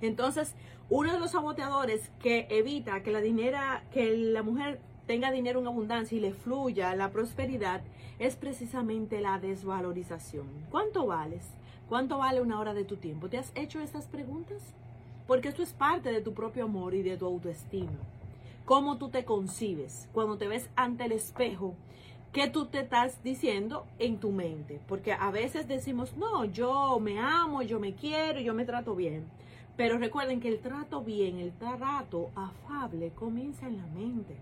Entonces, 0.00 0.54
uno 0.90 1.12
de 1.12 1.18
los 1.18 1.32
saboteadores 1.32 2.10
que 2.20 2.46
evita 2.50 3.02
que 3.02 3.10
la, 3.10 3.20
dinera, 3.20 3.84
que 3.92 4.16
la 4.16 4.42
mujer 4.42 4.80
tenga 5.06 5.30
dinero 5.30 5.60
en 5.60 5.66
abundancia 5.66 6.16
y 6.16 6.20
le 6.20 6.32
fluya 6.32 6.94
la 6.94 7.10
prosperidad 7.10 7.82
es 8.18 8.36
precisamente 8.36 9.20
la 9.20 9.38
desvalorización. 9.38 10.46
¿Cuánto 10.70 11.06
vales? 11.06 11.44
¿Cuánto 11.88 12.18
vale 12.18 12.40
una 12.40 12.60
hora 12.60 12.74
de 12.74 12.84
tu 12.84 12.96
tiempo? 12.96 13.28
¿Te 13.28 13.38
has 13.38 13.52
hecho 13.54 13.80
estas 13.80 14.06
preguntas? 14.06 14.62
Porque 15.26 15.48
esto 15.48 15.62
es 15.62 15.72
parte 15.72 16.12
de 16.12 16.20
tu 16.20 16.34
propio 16.34 16.64
amor 16.64 16.94
y 16.94 17.02
de 17.02 17.16
tu 17.16 17.26
autoestima 17.26 17.98
cómo 18.64 18.96
tú 18.96 19.08
te 19.08 19.24
concibes 19.24 20.08
cuando 20.12 20.38
te 20.38 20.48
ves 20.48 20.70
ante 20.76 21.04
el 21.04 21.12
espejo, 21.12 21.74
qué 22.32 22.48
tú 22.48 22.66
te 22.66 22.80
estás 22.80 23.22
diciendo 23.22 23.86
en 23.98 24.18
tu 24.18 24.32
mente. 24.32 24.80
Porque 24.88 25.12
a 25.12 25.30
veces 25.30 25.68
decimos, 25.68 26.16
no, 26.16 26.44
yo 26.44 26.98
me 27.00 27.18
amo, 27.18 27.62
yo 27.62 27.78
me 27.78 27.94
quiero, 27.94 28.40
yo 28.40 28.54
me 28.54 28.64
trato 28.64 28.94
bien. 28.94 29.24
Pero 29.76 29.98
recuerden 29.98 30.40
que 30.40 30.48
el 30.48 30.60
trato 30.60 31.02
bien, 31.02 31.38
el 31.38 31.52
trato 31.52 32.30
afable 32.34 33.10
comienza 33.10 33.66
en 33.66 33.76
la 33.76 33.86
mente. 33.86 34.36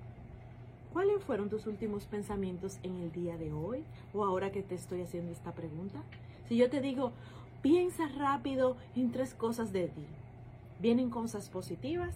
¿Cuáles 0.93 1.25
fueron 1.25 1.49
tus 1.49 1.67
últimos 1.67 2.05
pensamientos 2.05 2.79
en 2.83 2.99
el 2.99 3.12
día 3.12 3.38
de 3.38 3.50
hoy 3.52 3.83
o 4.12 4.25
ahora 4.25 4.52
que 4.52 4.62
te 4.62 4.75
estoy 4.75 5.00
haciendo 5.00 5.33
esta 5.33 5.52
pregunta? 5.52 6.02
Si 6.49 6.57
yo 6.57 6.69
te 6.69 6.83
digo, 6.83 7.12
piensa 7.62 8.09
rápido 8.09 8.76
en 8.95 9.11
tres 9.11 9.33
cosas 9.33 9.73
de 9.73 9.88
ti. 9.88 10.05
¿Vienen 10.81 11.09
cosas 11.09 11.49
positivas? 11.49 12.14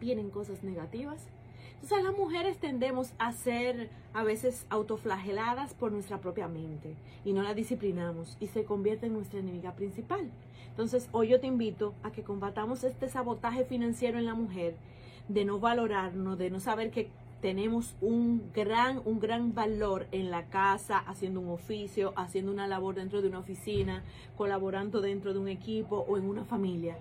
Vienen 0.00 0.30
cosas 0.30 0.62
negativas. 0.62 1.26
Entonces 1.74 2.02
las 2.02 2.16
mujeres 2.16 2.58
tendemos 2.58 3.12
a 3.18 3.32
ser 3.32 3.90
a 4.12 4.24
veces 4.24 4.66
autoflageladas 4.70 5.74
por 5.74 5.92
nuestra 5.92 6.20
propia 6.20 6.48
mente 6.48 6.96
y 7.24 7.32
no 7.32 7.42
la 7.42 7.54
disciplinamos 7.54 8.36
y 8.40 8.46
se 8.48 8.64
convierte 8.64 9.06
en 9.06 9.12
nuestra 9.12 9.40
enemiga 9.40 9.72
principal. 9.72 10.30
Entonces 10.70 11.08
hoy 11.12 11.28
yo 11.28 11.40
te 11.40 11.46
invito 11.46 11.94
a 12.02 12.12
que 12.12 12.22
combatamos 12.22 12.82
este 12.82 13.08
sabotaje 13.08 13.64
financiero 13.64 14.18
en 14.18 14.26
la 14.26 14.34
mujer 14.34 14.74
de 15.28 15.44
no 15.44 15.58
valorarnos, 15.58 16.38
de 16.38 16.50
no 16.50 16.60
saber 16.60 16.90
que 16.90 17.10
tenemos 17.40 17.94
un 18.00 18.50
gran, 18.54 19.00
un 19.04 19.20
gran 19.20 19.54
valor 19.54 20.06
en 20.10 20.30
la 20.30 20.46
casa, 20.46 20.98
haciendo 20.98 21.40
un 21.40 21.50
oficio, 21.50 22.12
haciendo 22.16 22.50
una 22.50 22.66
labor 22.66 22.94
dentro 22.94 23.22
de 23.22 23.28
una 23.28 23.38
oficina, 23.38 24.02
colaborando 24.36 25.00
dentro 25.00 25.32
de 25.32 25.38
un 25.38 25.48
equipo 25.48 26.04
o 26.08 26.16
en 26.16 26.24
una 26.24 26.44
familia. 26.44 26.96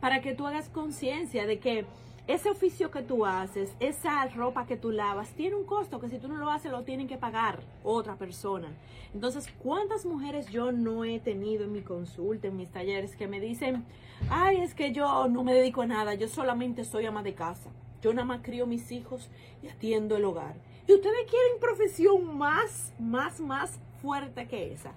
Para 0.00 0.20
que 0.20 0.34
tú 0.34 0.46
hagas 0.46 0.68
conciencia 0.68 1.46
de 1.46 1.58
que 1.58 1.86
ese 2.32 2.48
oficio 2.48 2.92
que 2.92 3.02
tú 3.02 3.26
haces, 3.26 3.74
esa 3.80 4.24
ropa 4.28 4.64
que 4.64 4.76
tú 4.76 4.92
lavas, 4.92 5.30
tiene 5.30 5.56
un 5.56 5.64
costo 5.64 5.98
que 5.98 6.08
si 6.08 6.18
tú 6.18 6.28
no 6.28 6.36
lo 6.36 6.48
haces 6.48 6.70
lo 6.70 6.84
tienen 6.84 7.08
que 7.08 7.18
pagar 7.18 7.60
otra 7.82 8.14
persona. 8.16 8.68
Entonces, 9.12 9.48
¿cuántas 9.62 10.06
mujeres 10.06 10.46
yo 10.46 10.70
no 10.70 11.04
he 11.04 11.18
tenido 11.18 11.64
en 11.64 11.72
mi 11.72 11.82
consulta, 11.82 12.46
en 12.46 12.56
mis 12.56 12.70
talleres, 12.70 13.16
que 13.16 13.26
me 13.26 13.40
dicen, 13.40 13.84
ay, 14.30 14.58
es 14.60 14.74
que 14.74 14.92
yo 14.92 15.26
no 15.26 15.42
me 15.42 15.54
dedico 15.54 15.82
a 15.82 15.86
nada, 15.86 16.14
yo 16.14 16.28
solamente 16.28 16.84
soy 16.84 17.06
ama 17.06 17.24
de 17.24 17.34
casa, 17.34 17.70
yo 18.00 18.12
nada 18.14 18.26
más 18.26 18.42
crío 18.42 18.64
mis 18.64 18.92
hijos 18.92 19.28
y 19.62 19.68
atiendo 19.68 20.16
el 20.16 20.24
hogar. 20.24 20.54
Y 20.86 20.92
ustedes 20.92 21.28
quieren 21.28 21.58
profesión 21.60 22.38
más, 22.38 22.92
más, 23.00 23.40
más 23.40 23.80
fuerte 24.00 24.46
que 24.46 24.72
esa. 24.72 24.92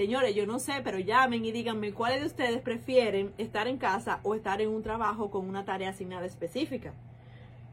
Señores, 0.00 0.34
yo 0.34 0.46
no 0.46 0.58
sé, 0.58 0.80
pero 0.82 0.98
llamen 0.98 1.44
y 1.44 1.52
díganme 1.52 1.92
cuáles 1.92 2.20
de 2.20 2.26
ustedes 2.28 2.62
prefieren 2.62 3.34
estar 3.36 3.68
en 3.68 3.76
casa 3.76 4.18
o 4.22 4.34
estar 4.34 4.62
en 4.62 4.70
un 4.70 4.82
trabajo 4.82 5.30
con 5.30 5.46
una 5.46 5.66
tarea 5.66 5.90
asignada 5.90 6.24
específica. 6.24 6.94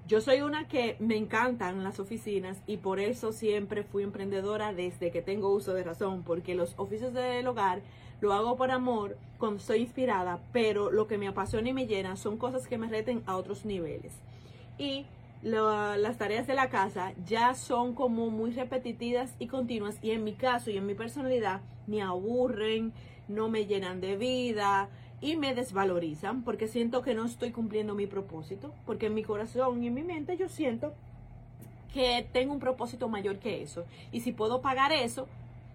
Yo 0.10 0.20
soy 0.20 0.42
una 0.42 0.68
que 0.68 0.98
me 1.00 1.16
encantan 1.16 1.86
las 1.86 2.02
oficinas 2.02 2.62
y 2.68 2.76
por 2.76 3.00
eso 3.00 3.32
siempre 3.32 3.84
fui 3.84 4.04
emprendedora 4.04 4.74
desde 4.74 5.10
que 5.10 5.22
tengo 5.22 5.54
uso 5.54 5.74
de 5.74 5.86
razón, 5.86 6.24
porque 6.24 6.54
los 6.54 6.74
oficios 6.76 7.14
del 7.14 7.48
hogar 7.48 7.80
lo 8.20 8.34
hago 8.34 8.58
por 8.58 8.72
amor, 8.72 9.18
cuando 9.38 9.60
estoy 9.60 9.80
inspirada, 9.80 10.42
pero 10.52 10.92
lo 10.92 11.08
que 11.08 11.18
me 11.18 11.30
apasiona 11.30 11.70
y 11.70 11.74
me 11.74 11.88
llena 11.88 12.18
son 12.18 12.36
cosas 12.36 12.68
que 12.68 12.78
me 12.78 12.90
reten 12.90 13.24
a 13.26 13.38
otros 13.38 13.64
niveles. 13.64 14.12
Y 14.78 15.06
las 15.44 16.18
tareas 16.18 16.48
de 16.48 16.56
la 16.56 16.70
casa 16.70 17.14
ya 17.26 17.54
son 17.54 17.94
como 17.94 18.30
muy 18.30 18.52
repetitivas 18.52 19.36
y 19.40 19.48
continuas 19.48 19.98
y 20.02 20.12
en 20.12 20.24
mi 20.24 20.34
caso 20.34 20.72
y 20.72 20.78
en 20.78 20.86
mi 20.86 20.96
personalidad 20.96 21.62
me 21.86 22.02
aburren, 22.02 22.94
no 23.28 23.50
me 23.50 23.66
llenan 23.66 24.02
de 24.02 24.18
vida 24.18 24.90
y 25.22 25.36
me 25.36 25.54
desvalorizan 25.54 26.44
porque 26.44 26.68
siento 26.68 27.02
que 27.02 27.14
no 27.14 27.26
estoy 27.26 27.52
cumpliendo 27.52 27.96
mi 27.96 28.08
propósito, 28.08 28.74
porque 28.86 29.08
en 29.08 29.14
mi 29.14 29.24
corazón 29.24 29.84
y 29.84 29.88
en 29.88 29.94
mi 29.94 30.04
mente 30.04 30.38
yo 30.38 30.50
siento 30.50 30.94
que 31.94 32.28
tengo 32.32 32.54
un 32.54 32.60
propósito 32.60 33.08
mayor 33.10 33.40
que 33.40 33.64
eso. 33.64 33.86
Y 34.12 34.22
si 34.22 34.32
puedo 34.32 34.62
pagar 34.62 34.92
eso, 34.92 35.28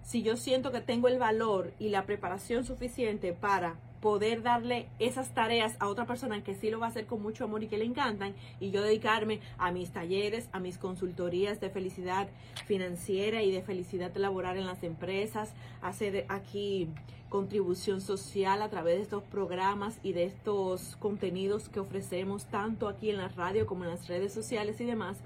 si 0.05 0.23
yo 0.23 0.37
siento 0.37 0.71
que 0.71 0.81
tengo 0.81 1.09
el 1.09 1.19
valor 1.19 1.73
y 1.79 1.89
la 1.89 2.05
preparación 2.05 2.65
suficiente 2.65 3.33
para 3.33 3.77
poder 4.03 4.43
darle 4.43 4.89
esas 4.99 5.33
tareas 5.33 5.77
a 5.79 5.87
otra 5.87 6.07
persona 6.07 6.43
que 6.43 6.57
sí 6.57 6.71
lo 6.71 6.81
va 6.81 6.87
a 6.87 6.89
hacer 6.89 7.07
con 7.07 7.23
mucho 7.23 7.45
amor 7.45 7.63
y 7.63 7.69
que 7.69 7.79
le 7.79 7.85
encantan 7.85 8.35
y 8.59 8.73
yo 8.73 8.83
dedicarme 8.83 9.39
a 9.59 9.71
mis 9.71 9.93
talleres, 9.93 10.49
a 10.51 10.59
mis 10.59 10.77
consultorías 10.77 11.61
de 11.61 11.71
felicidad 11.71 12.29
financiera 12.67 13.43
y 13.43 13.53
de 13.53 13.63
felicidad 13.63 14.15
laboral 14.17 14.59
en 14.59 14.67
las 14.67 14.83
empresas, 14.83 15.55
hacer 15.83 16.27
aquí 16.29 16.89
contribución 17.29 18.01
social 18.01 18.61
a 18.61 18.69
través 18.69 18.97
de 18.97 19.03
estos 19.03 19.23
programas 19.23 20.01
y 20.03 20.15
de 20.15 20.25
estos 20.25 20.97
contenidos 20.97 21.69
que 21.69 21.79
ofrecemos 21.79 22.47
tanto 22.47 22.89
aquí 22.89 23.09
en 23.09 23.19
la 23.19 23.29
radio 23.29 23.67
como 23.67 23.85
en 23.85 23.91
las 23.91 24.09
redes 24.09 24.35
sociales 24.35 24.81
y 24.81 24.85
demás. 24.85 25.19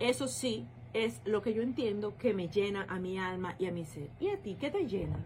Eso 0.00 0.28
sí 0.28 0.66
es 0.92 1.22
lo 1.24 1.40
que 1.40 1.54
yo 1.54 1.62
entiendo 1.62 2.14
que 2.18 2.34
me 2.34 2.48
llena 2.48 2.84
a 2.90 2.98
mi 2.98 3.18
alma 3.18 3.56
y 3.58 3.66
a 3.66 3.72
mi 3.72 3.86
ser. 3.86 4.10
¿Y 4.20 4.28
a 4.28 4.36
ti 4.36 4.56
qué 4.60 4.70
te 4.70 4.86
llena? 4.86 5.16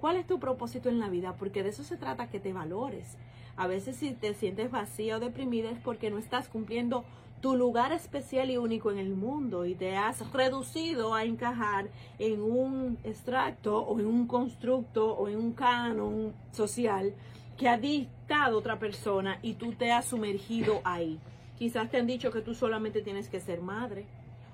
¿Cuál 0.00 0.16
es 0.16 0.26
tu 0.26 0.38
propósito 0.38 0.88
en 0.88 0.98
la 0.98 1.08
vida? 1.08 1.34
Porque 1.38 1.62
de 1.62 1.70
eso 1.70 1.82
se 1.82 1.96
trata, 1.96 2.28
que 2.28 2.40
te 2.40 2.52
valores. 2.52 3.16
A 3.56 3.66
veces 3.66 3.96
si 3.96 4.12
te 4.12 4.34
sientes 4.34 4.70
vacía 4.70 5.16
o 5.16 5.20
deprimida 5.20 5.70
es 5.70 5.78
porque 5.78 6.10
no 6.10 6.18
estás 6.18 6.48
cumpliendo 6.48 7.04
tu 7.40 7.56
lugar 7.56 7.92
especial 7.92 8.50
y 8.50 8.56
único 8.56 8.90
en 8.90 8.98
el 8.98 9.14
mundo 9.14 9.66
y 9.66 9.74
te 9.74 9.96
has 9.96 10.30
reducido 10.32 11.14
a 11.14 11.24
encajar 11.24 11.88
en 12.18 12.42
un 12.42 12.98
extracto 13.04 13.78
o 13.78 13.98
en 13.98 14.06
un 14.06 14.26
constructo 14.26 15.14
o 15.14 15.28
en 15.28 15.36
un 15.36 15.52
canon 15.52 16.34
social 16.52 17.14
que 17.56 17.68
ha 17.68 17.78
dictado 17.78 18.58
otra 18.58 18.78
persona 18.78 19.38
y 19.42 19.54
tú 19.54 19.72
te 19.72 19.92
has 19.92 20.06
sumergido 20.06 20.80
ahí. 20.84 21.18
Quizás 21.58 21.90
te 21.90 21.96
han 21.96 22.06
dicho 22.06 22.30
que 22.30 22.42
tú 22.42 22.54
solamente 22.54 23.00
tienes 23.00 23.28
que 23.28 23.40
ser 23.40 23.62
madre 23.62 24.06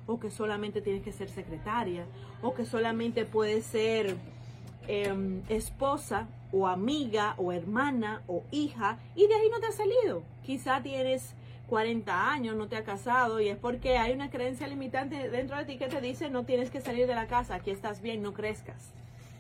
o 0.07 0.21
que 0.21 0.31
solamente 0.31 0.81
tienes 0.81 1.03
que 1.03 1.13
ser 1.13 1.29
secretaria 1.29 2.07
o 2.43 2.55
que 2.55 2.65
solamente 2.65 3.25
puedes 3.25 3.65
ser 3.65 4.17
Em, 4.89 5.43
esposa 5.49 6.27
o 6.51 6.67
amiga 6.67 7.35
o 7.39 7.53
hermana 7.53 8.23
o 8.27 8.43
hija 8.51 8.99
y 9.15 9.29
de 9.29 9.35
ahí 9.35 9.49
no 9.49 9.61
te 9.61 9.67
has 9.67 9.77
salido. 9.77 10.25
Quizá 10.45 10.83
tienes 10.83 11.35
40 11.69 12.31
años, 12.31 12.57
no 12.57 12.67
te 12.67 12.77
has 12.77 12.83
casado 12.83 13.41
y 13.41 13.49
es 13.49 13.57
porque 13.57 13.97
hay 13.97 14.13
una 14.13 14.29
creencia 14.29 14.67
limitante 14.67 15.31
dentro 15.31 15.57
de 15.57 15.65
ti 15.65 15.79
que 15.79 15.87
te 15.87 16.01
dice 16.01 16.31
no 16.31 16.45
tienes 16.45 16.71
que 16.71 16.81
salir 16.81 17.07
de 17.07 17.15
la 17.15 17.29
casa, 17.29 17.55
aquí 17.55 17.71
estás 17.71 18.03
bien, 18.03 18.23
no 18.23 18.35
crezcas. 18.35 18.91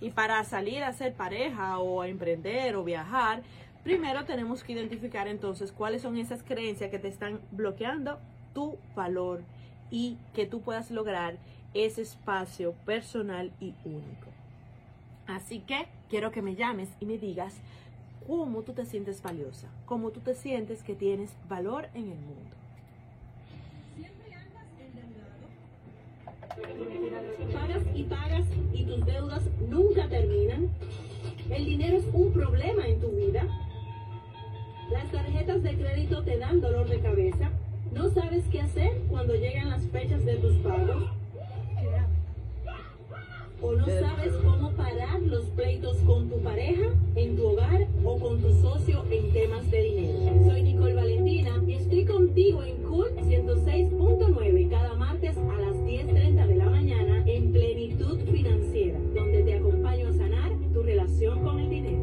Y 0.01 0.11
para 0.11 0.43
salir 0.45 0.85
a 0.85 0.93
ser 0.93 1.13
pareja 1.13 1.79
o 1.79 2.03
a 2.03 2.09
emprender 2.09 2.77
o 2.77 2.85
viajar, 2.85 3.43
primero 3.83 4.25
tenemos 4.25 4.63
que 4.63 4.73
identificar 4.73 5.27
entonces 5.27 5.73
cuáles 5.73 6.03
son 6.03 6.17
esas 6.17 6.43
creencias 6.45 6.91
que 6.91 7.01
te 7.01 7.09
están 7.09 7.41
bloqueando 7.51 8.19
tu 8.55 8.79
valor 8.95 9.43
y 9.91 10.19
que 10.35 10.47
tú 10.47 10.61
puedas 10.61 10.91
lograr 10.93 11.37
ese 11.75 12.03
espacio 12.03 12.73
personal 12.87 13.53
y 13.61 13.75
único. 13.85 14.42
Así 15.26 15.61
que 15.61 15.87
quiero 16.11 16.31
que 16.31 16.43
me 16.43 16.55
llames 16.55 16.88
y 17.00 17.07
me 17.07 17.19
digas 17.19 17.55
cómo 18.26 18.62
tú 18.62 18.73
te 18.73 18.85
sientes 18.87 19.23
valiosa, 19.23 19.69
cómo 19.87 20.11
tú 20.11 20.21
te 20.21 20.35
sientes 20.35 20.83
que 20.83 20.95
tienes 20.95 21.31
valor 21.49 21.88
en 21.95 22.11
el 22.11 22.19
mundo. 22.19 22.50
Pagas 27.52 27.83
y 27.95 28.02
pagas 28.05 28.47
y 28.73 28.85
tus 28.85 29.07
deudas 29.07 29.43
nunca 29.69 30.09
terminan. 30.09 30.69
El 31.50 31.64
dinero 31.64 31.97
es 31.99 32.05
un 32.12 32.33
problema 32.33 32.87
en 32.87 33.00
tu 33.00 33.09
vida. 33.09 33.47
Las 34.91 35.11
tarjetas 35.11 35.62
de 35.62 35.76
crédito 35.76 36.23
te 36.23 36.38
dan 36.38 36.61
dolor 36.61 36.88
de 36.88 37.00
cabeza. 37.00 37.50
No 37.93 38.11
sabes 38.11 38.45
qué 38.50 38.61
hacer 38.61 39.00
cuando 39.09 39.35
llegan 39.35 39.71
las 39.71 39.83
fechas 39.88 40.25
de 40.25 40.37
tus 40.37 40.57
pagos. 40.59 41.22
O 43.62 43.73
no 43.73 43.87
sabes 43.87 44.35
cómo 44.45 44.73
parar 44.73 45.23
los 45.23 45.45
pleitos 45.50 45.97
con 45.99 46.28
tu 46.28 46.40
pareja, 46.40 46.90
en 47.14 47.37
tu 47.37 47.47
hogar 47.47 47.87
o 48.04 48.19
con 48.19 48.40
tu 48.40 48.52
socio 48.61 49.04
en 49.11 49.31
temas 49.33 49.71
de 49.71 49.83
dinero. 49.83 50.19
Soy 50.45 50.64
Nicole 50.64 50.95
Valentina 50.95 51.62
y 51.64 51.75
estoy 51.75 52.04
contigo 52.04 52.64
en 52.64 52.83
Cool 52.83 53.07
106.9 53.19 54.69
cada 54.69 54.95
martes 54.95 55.38
a 55.38 55.61
las 55.61 55.76
10.30 55.76 56.49
de 56.49 56.57
la 56.57 56.71
mañana 56.71 57.23
en 57.26 57.52
Plenitud 57.52 58.19
Financiera, 58.33 58.99
donde 59.14 59.45
te 59.45 59.54
acompaño 59.54 60.09
a 60.09 60.12
sanar 60.12 60.50
tu 60.75 60.83
relación 60.83 61.45
con 61.45 61.61
el 61.61 61.71
dinero. 61.71 62.02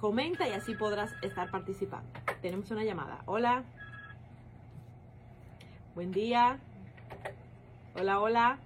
Comenta 0.00 0.46
y 0.46 0.52
así 0.52 0.74
podrás 0.74 1.14
estar 1.22 1.50
participando. 1.50 2.08
Tenemos 2.42 2.70
una 2.70 2.84
llamada. 2.84 3.22
Hola. 3.24 3.64
Buen 5.94 6.12
día. 6.12 6.58
Hola, 7.94 8.20
hola. 8.20 8.58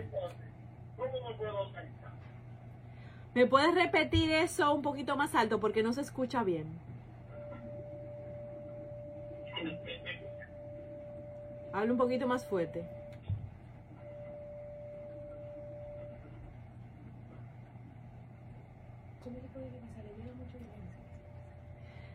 Entonces, 0.00 0.48
¿cómo 0.96 1.28
me 1.28 1.34
puedo 1.34 1.60
organizar? 1.60 2.09
¿Me 3.34 3.46
puedes 3.46 3.74
repetir 3.74 4.32
eso 4.32 4.74
un 4.74 4.82
poquito 4.82 5.16
más 5.16 5.34
alto 5.34 5.60
porque 5.60 5.82
no 5.82 5.92
se 5.92 6.00
escucha 6.00 6.42
bien? 6.42 6.66
Habla 11.72 11.92
un 11.92 11.98
poquito 11.98 12.26
más 12.26 12.44
fuerte. 12.44 12.84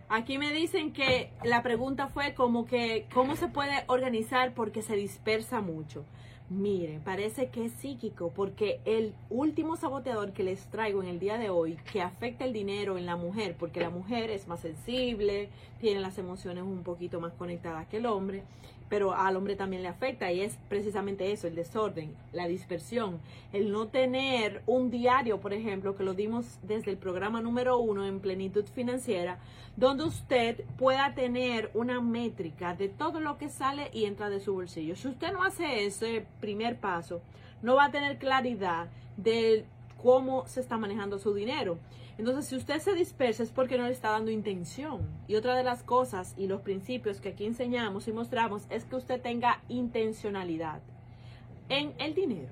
Aquí 0.09 0.37
me 0.37 0.51
dicen 0.51 0.93
que 0.93 1.31
la 1.43 1.63
pregunta 1.63 2.07
fue 2.07 2.33
como 2.33 2.65
que 2.65 3.07
cómo 3.13 3.35
se 3.35 3.47
puede 3.47 3.83
organizar 3.87 4.53
porque 4.53 4.81
se 4.81 4.95
dispersa 4.95 5.61
mucho. 5.61 6.05
Miren, 6.47 7.01
parece 7.01 7.49
que 7.49 7.65
es 7.65 7.71
psíquico 7.71 8.31
porque 8.35 8.79
el 8.85 9.15
último 9.31 9.77
saboteador 9.77 10.31
que 10.31 10.43
les 10.43 10.67
traigo 10.67 11.01
en 11.01 11.09
el 11.09 11.19
día 11.19 11.39
de 11.39 11.49
hoy 11.49 11.75
que 11.91 12.03
afecta 12.03 12.45
el 12.45 12.53
dinero 12.53 12.99
en 12.99 13.07
la 13.07 13.15
mujer, 13.15 13.55
porque 13.57 13.79
la 13.79 13.89
mujer 13.89 14.29
es 14.29 14.47
más 14.47 14.59
sensible, 14.59 15.49
tiene 15.81 16.01
las 16.01 16.19
emociones 16.19 16.63
un 16.63 16.83
poquito 16.83 17.19
más 17.19 17.33
conectadas 17.33 17.87
que 17.87 17.97
el 17.97 18.05
hombre, 18.05 18.43
pero 18.89 19.15
al 19.15 19.35
hombre 19.35 19.55
también 19.55 19.81
le 19.81 19.87
afecta 19.87 20.31
y 20.31 20.41
es 20.41 20.57
precisamente 20.69 21.31
eso, 21.31 21.47
el 21.47 21.55
desorden, 21.55 22.15
la 22.31 22.47
dispersión, 22.47 23.19
el 23.51 23.71
no 23.71 23.87
tener 23.87 24.61
un 24.67 24.91
diario, 24.91 25.39
por 25.39 25.53
ejemplo, 25.53 25.95
que 25.95 26.03
lo 26.03 26.13
dimos 26.13 26.59
desde 26.61 26.91
el 26.91 26.97
programa 26.97 27.41
número 27.41 27.79
uno 27.79 28.05
en 28.05 28.19
plenitud 28.19 28.65
financiera, 28.65 29.39
donde 29.75 30.05
usted 30.05 30.63
pueda 30.77 31.15
tener 31.15 31.69
una 31.73 31.99
métrica 31.99 32.75
de 32.75 32.87
todo 32.87 33.19
lo 33.19 33.37
que 33.37 33.49
sale 33.49 33.89
y 33.91 34.05
entra 34.05 34.29
de 34.29 34.39
su 34.39 34.53
bolsillo. 34.53 34.95
Si 34.95 35.07
usted 35.07 35.33
no 35.33 35.43
hace 35.43 35.85
ese 35.85 36.25
primer 36.39 36.77
paso, 36.77 37.21
no 37.61 37.75
va 37.75 37.85
a 37.85 37.91
tener 37.91 38.17
claridad 38.17 38.87
de 39.17 39.65
cómo 40.01 40.45
se 40.47 40.59
está 40.59 40.77
manejando 40.77 41.17
su 41.17 41.33
dinero. 41.33 41.77
Entonces, 42.17 42.45
si 42.45 42.55
usted 42.55 42.79
se 42.79 42.93
dispersa 42.93 43.43
es 43.43 43.51
porque 43.51 43.77
no 43.77 43.85
le 43.85 43.91
está 43.91 44.11
dando 44.11 44.31
intención. 44.31 45.01
Y 45.27 45.35
otra 45.35 45.55
de 45.55 45.63
las 45.63 45.83
cosas 45.83 46.33
y 46.37 46.47
los 46.47 46.61
principios 46.61 47.19
que 47.19 47.29
aquí 47.29 47.45
enseñamos 47.45 48.07
y 48.07 48.13
mostramos 48.13 48.63
es 48.69 48.85
que 48.85 48.95
usted 48.95 49.21
tenga 49.21 49.61
intencionalidad 49.67 50.81
en 51.69 51.93
el 51.97 52.13
dinero. 52.13 52.49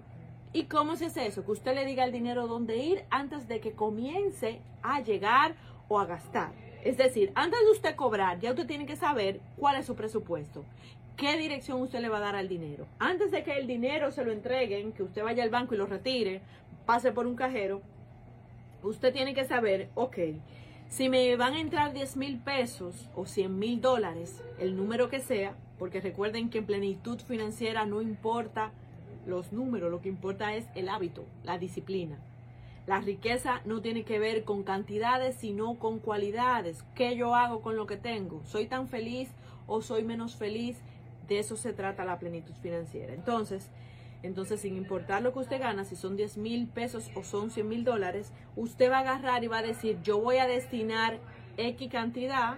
¿Y 0.52 0.66
cómo 0.66 0.96
se 0.96 1.06
hace 1.06 1.26
eso? 1.26 1.46
Que 1.46 1.52
usted 1.52 1.76
le 1.76 1.86
diga 1.86 2.04
al 2.04 2.12
dinero 2.12 2.48
dónde 2.48 2.78
ir 2.78 3.06
antes 3.10 3.48
de 3.48 3.60
que 3.60 3.72
comience 3.72 4.60
a 4.82 5.02
llegar 5.02 5.56
o 5.88 6.00
a 6.00 6.06
gastar. 6.06 6.54
Es 6.84 6.98
decir, 6.98 7.32
antes 7.34 7.60
de 7.62 7.72
usted 7.72 7.96
cobrar, 7.96 8.40
ya 8.40 8.52
usted 8.52 8.68
tiene 8.68 8.86
que 8.86 8.96
saber 8.96 9.40
cuál 9.58 9.78
es 9.78 9.86
su 9.86 9.96
presupuesto, 9.96 10.66
qué 11.18 11.38
dirección 11.38 11.82
usted 11.82 12.00
le 12.00 12.10
va 12.10 12.18
a 12.18 12.22
dar 12.22 12.36
al 12.36 12.50
dinero. 12.50 12.86
Antes 13.00 13.32
de 13.32 13.44
que 13.44 13.58
el 13.58 13.68
dinero 13.68 14.12
se 14.12 14.24
lo 14.24 14.32
entreguen, 14.32 14.92
que 14.94 15.04
usted 15.04 15.24
vaya 15.24 15.44
al 15.44 15.50
banco 15.50 15.76
y 15.76 15.78
lo 15.78 15.86
retire, 15.86 16.42
pase 16.86 17.12
por 17.12 17.28
un 17.28 17.36
cajero, 17.36 17.82
usted 18.84 19.14
tiene 19.14 19.34
que 19.34 19.46
saber, 19.46 19.90
ok, 19.96 20.18
si 20.90 21.10
me 21.10 21.36
van 21.38 21.54
a 21.54 21.60
entrar 21.60 21.94
10 21.94 22.18
mil 22.18 22.38
pesos 22.38 23.10
o 23.16 23.26
100 23.26 23.58
mil 23.58 23.82
dólares, 23.82 24.44
el 24.60 24.76
número 24.76 25.10
que 25.10 25.20
sea, 25.20 25.56
porque 25.80 26.02
recuerden 26.02 26.50
que 26.50 26.60
en 26.60 26.66
plenitud 26.66 27.20
financiera 27.20 27.86
no 27.86 28.02
importa 28.02 28.72
los 29.26 29.54
números, 29.54 29.90
lo 29.90 30.02
que 30.02 30.10
importa 30.10 30.54
es 30.54 30.66
el 30.76 30.90
hábito, 30.90 31.26
la 31.44 31.58
disciplina. 31.58 32.18
La 32.86 33.00
riqueza 33.00 33.62
no 33.64 33.82
tiene 33.82 34.04
que 34.04 34.20
ver 34.20 34.44
con 34.44 34.64
cantidades, 34.64 35.36
sino 35.36 35.80
con 35.80 36.00
cualidades. 36.00 36.84
¿Qué 36.96 37.16
yo 37.16 37.34
hago 37.34 37.62
con 37.62 37.78
lo 37.78 37.88
que 37.88 37.96
tengo? 37.96 38.42
¿Soy 38.44 38.66
tan 38.68 38.90
feliz 38.90 39.30
o 39.68 39.82
soy 39.82 40.04
menos 40.04 40.36
feliz? 40.36 40.82
De 41.28 41.40
eso 41.40 41.56
se 41.56 41.74
trata 41.74 42.06
la 42.06 42.20
plenitud 42.20 42.54
financiera. 42.62 43.14
Entonces, 43.14 43.70
entonces, 44.24 44.62
sin 44.62 44.78
importar 44.78 45.22
lo 45.22 45.34
que 45.34 45.40
usted 45.40 45.60
gana, 45.60 45.84
si 45.84 45.98
son 45.98 46.16
10 46.16 46.38
mil 46.38 46.68
pesos 46.68 47.12
o 47.14 47.24
son 47.24 47.52
100 47.52 47.68
mil 47.68 47.84
dólares, 47.84 48.32
usted 48.56 48.90
va 48.90 48.98
a 48.98 49.02
agarrar 49.02 49.44
y 49.44 49.48
va 49.48 49.58
a 49.58 49.64
decir, 49.64 50.00
yo 50.02 50.18
voy 50.20 50.38
a 50.38 50.48
destinar 50.48 51.20
X 51.58 51.90
cantidad 51.92 52.58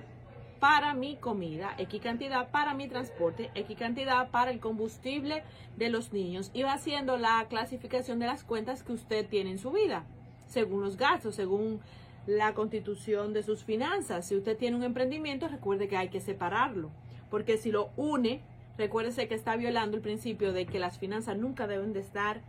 para 0.60 0.94
mi 0.94 1.16
comida, 1.16 1.74
X 1.80 2.02
cantidad 2.02 2.50
para 2.52 2.76
mi 2.76 2.88
transporte, 2.88 3.50
X 3.56 3.78
cantidad 3.78 4.30
para 4.30 4.52
el 4.52 4.60
combustible 4.60 5.44
de 5.76 5.90
los 5.90 6.14
niños. 6.14 6.52
Y 6.54 6.64
va 6.64 6.74
haciendo 6.74 7.18
la 7.18 7.46
clasificación 7.50 8.20
de 8.20 8.28
las 8.28 8.44
cuentas 8.44 8.84
que 8.84 8.94
usted 8.94 9.28
tiene 9.28 9.52
en 9.52 9.60
su 9.60 9.72
vida, 9.72 10.06
según 10.48 10.84
los 10.84 10.98
gastos, 10.98 11.36
según 11.36 11.82
la 12.28 12.54
constitución 12.54 13.34
de 13.34 13.42
sus 13.42 13.64
finanzas. 13.64 14.28
Si 14.28 14.36
usted 14.36 14.56
tiene 14.56 14.78
un 14.78 14.84
emprendimiento, 14.84 15.48
recuerde 15.48 15.88
que 15.88 15.98
hay 15.98 16.10
que 16.10 16.22
separarlo, 16.22 16.92
porque 17.30 17.58
si 17.58 17.72
lo 17.72 17.90
une, 17.98 18.42
Recuérdese 18.78 19.28
que 19.28 19.36
está 19.36 19.56
violando 19.56 19.96
el 19.96 20.04
principio 20.04 20.52
de 20.52 20.66
que 20.66 20.80
las 20.80 20.98
finanzas 20.98 21.38
nunca 21.38 21.66
deben 21.68 21.94
de 21.94 22.02
estar 22.02 22.42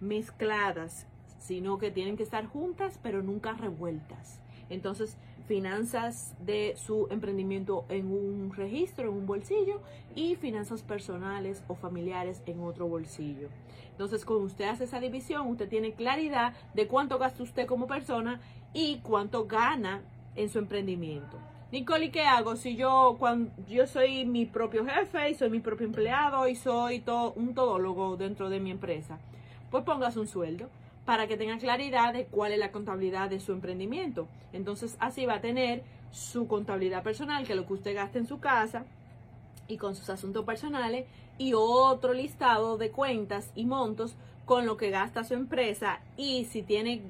mezcladas, 0.00 1.06
sino 1.38 1.78
que 1.78 1.90
tienen 1.90 2.16
que 2.16 2.22
estar 2.22 2.46
juntas, 2.46 2.98
pero 3.02 3.22
nunca 3.22 3.52
revueltas. 3.52 4.40
Entonces, 4.70 5.16
finanzas 5.46 6.34
de 6.44 6.74
su 6.76 7.08
emprendimiento 7.10 7.86
en 7.88 8.12
un 8.12 8.52
registro, 8.54 9.08
en 9.08 9.14
un 9.14 9.26
bolsillo, 9.26 9.80
y 10.14 10.36
finanzas 10.36 10.82
personales 10.82 11.62
o 11.68 11.74
familiares 11.74 12.42
en 12.46 12.60
otro 12.60 12.86
bolsillo. 12.86 13.48
Entonces, 13.90 14.24
cuando 14.24 14.44
usted 14.44 14.68
hace 14.68 14.84
esa 14.84 15.00
división, 15.00 15.48
usted 15.48 15.68
tiene 15.68 15.94
claridad 15.94 16.54
de 16.74 16.86
cuánto 16.86 17.18
gasta 17.18 17.42
usted 17.42 17.66
como 17.66 17.86
persona 17.86 18.40
y 18.72 18.98
cuánto 18.98 19.46
gana 19.46 20.02
en 20.36 20.48
su 20.48 20.58
emprendimiento. 20.58 21.38
Nicole, 21.70 22.06
¿y 22.06 22.10
qué 22.10 22.22
hago 22.22 22.56
si 22.56 22.76
yo 22.76 23.16
cuando 23.18 23.50
yo 23.68 23.86
soy 23.86 24.24
mi 24.24 24.46
propio 24.46 24.86
jefe 24.86 25.30
y 25.30 25.34
soy 25.34 25.50
mi 25.50 25.60
propio 25.60 25.86
empleado 25.86 26.48
y 26.48 26.56
soy 26.56 27.00
todo, 27.00 27.32
un 27.34 27.54
todólogo 27.54 28.16
dentro 28.16 28.48
de 28.48 28.58
mi 28.58 28.70
empresa? 28.70 29.18
Pues 29.70 29.84
pongas 29.84 30.16
un 30.16 30.26
sueldo. 30.26 30.70
para 31.08 31.26
que 31.26 31.38
tenga 31.38 31.56
claridad 31.56 32.12
de 32.12 32.26
cuál 32.26 32.52
es 32.52 32.58
la 32.58 32.70
contabilidad 32.70 33.30
de 33.30 33.40
su 33.40 33.52
emprendimiento. 33.52 34.28
Entonces 34.52 34.94
así 35.00 35.24
va 35.24 35.36
a 35.36 35.40
tener 35.40 35.82
su 36.10 36.46
contabilidad 36.46 37.02
personal, 37.02 37.46
que 37.46 37.54
es 37.54 37.58
lo 37.58 37.66
que 37.66 37.72
usted 37.72 37.94
gasta 37.94 38.18
en 38.18 38.26
su 38.26 38.40
casa 38.40 38.84
y 39.68 39.78
con 39.78 39.94
sus 39.94 40.10
asuntos 40.10 40.44
personales, 40.44 41.06
y 41.38 41.54
otro 41.54 42.12
listado 42.12 42.76
de 42.76 42.90
cuentas 42.90 43.52
y 43.54 43.64
montos 43.64 44.16
con 44.48 44.64
lo 44.64 44.78
que 44.78 44.88
gasta 44.88 45.24
su 45.24 45.34
empresa 45.34 46.00
y 46.16 46.46
si 46.46 46.62
tiene 46.62 47.02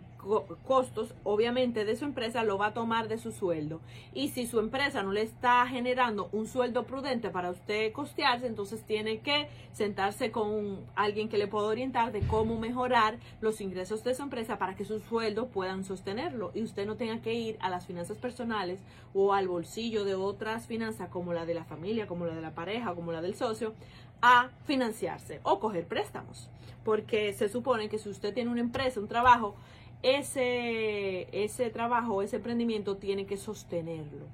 costos, 0.67 1.15
obviamente, 1.23 1.85
de 1.85 1.97
su 1.97 2.05
empresa, 2.05 2.43
lo 2.43 2.59
va 2.59 2.67
a 2.67 2.75
tomar 2.75 3.07
de 3.07 3.17
su 3.17 3.31
sueldo. 3.31 3.81
Y 4.13 4.31
si 4.31 4.45
su 4.45 4.59
empresa 4.59 5.05
no 5.05 5.13
le 5.13 5.23
está 5.23 5.65
generando 5.69 6.29
un 6.33 6.49
sueldo 6.49 6.83
prudente 6.83 7.31
para 7.31 7.51
usted 7.51 7.93
costearse, 7.93 8.49
entonces 8.49 8.83
tiene 8.83 9.21
que 9.21 9.49
sentarse 9.73 10.33
con 10.33 10.81
alguien 10.97 11.29
que 11.29 11.39
le 11.39 11.47
pueda 11.47 11.69
orientar 11.69 12.11
de 12.11 12.21
cómo 12.23 12.59
mejorar 12.59 13.19
los 13.41 13.61
ingresos 13.61 14.03
de 14.03 14.17
su 14.17 14.23
empresa 14.23 14.59
para 14.59 14.75
que 14.75 14.85
sus 14.85 15.03
sueldos 15.05 15.47
puedan 15.49 15.85
sostenerlo 15.85 16.51
y 16.55 16.65
usted 16.65 16.85
no 16.87 16.97
tenga 16.97 17.23
que 17.23 17.35
ir 17.35 17.57
a 17.61 17.71
las 17.71 17.87
finanzas 17.87 18.19
personales 18.19 18.81
o 19.15 19.33
al 19.33 19.47
bolsillo 19.47 20.05
de 20.05 20.17
otras 20.17 20.67
finanzas 20.67 21.09
como 21.09 21.33
la 21.33 21.47
de 21.47 21.55
la 21.55 21.65
familia, 21.65 22.09
como 22.09 22.27
la 22.27 22.35
de 22.35 22.43
la 22.43 22.55
pareja, 22.55 22.95
como 22.95 23.13
la 23.13 23.23
del 23.23 23.37
socio, 23.37 23.75
a 24.23 24.49
financiarse 24.67 25.41
o 25.43 25.61
coger 25.61 25.87
préstamos. 25.87 26.49
Porque 26.85 27.33
se 27.33 27.49
supone 27.49 27.89
que 27.89 27.99
si 27.99 28.09
usted 28.09 28.35
tiene 28.35 28.51
una 28.51 28.61
empresa, 28.61 29.01
un 29.01 29.09
trabajo, 29.09 29.55
ese, 30.03 31.29
ese 31.33 31.71
trabajo, 31.71 32.23
ese 32.23 32.37
emprendimiento 32.37 32.97
tiene 32.97 33.27
que 33.27 33.37
sostenerlo. 33.37 34.27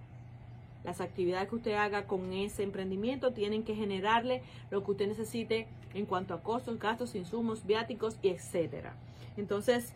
Las 0.84 1.00
actividades 1.00 1.48
que 1.48 1.56
usted 1.56 1.74
haga 1.74 2.06
con 2.06 2.32
ese 2.32 2.62
emprendimiento 2.62 3.32
tienen 3.32 3.62
que 3.62 3.74
generarle 3.74 4.42
lo 4.70 4.84
que 4.84 4.90
usted 4.90 5.08
necesite 5.08 5.66
en 5.94 6.04
cuanto 6.04 6.34
a 6.34 6.42
costos, 6.42 6.78
gastos, 6.78 7.14
insumos, 7.14 7.66
viáticos 7.66 8.18
etcétera. 8.22 8.94
Entonces, 9.38 9.92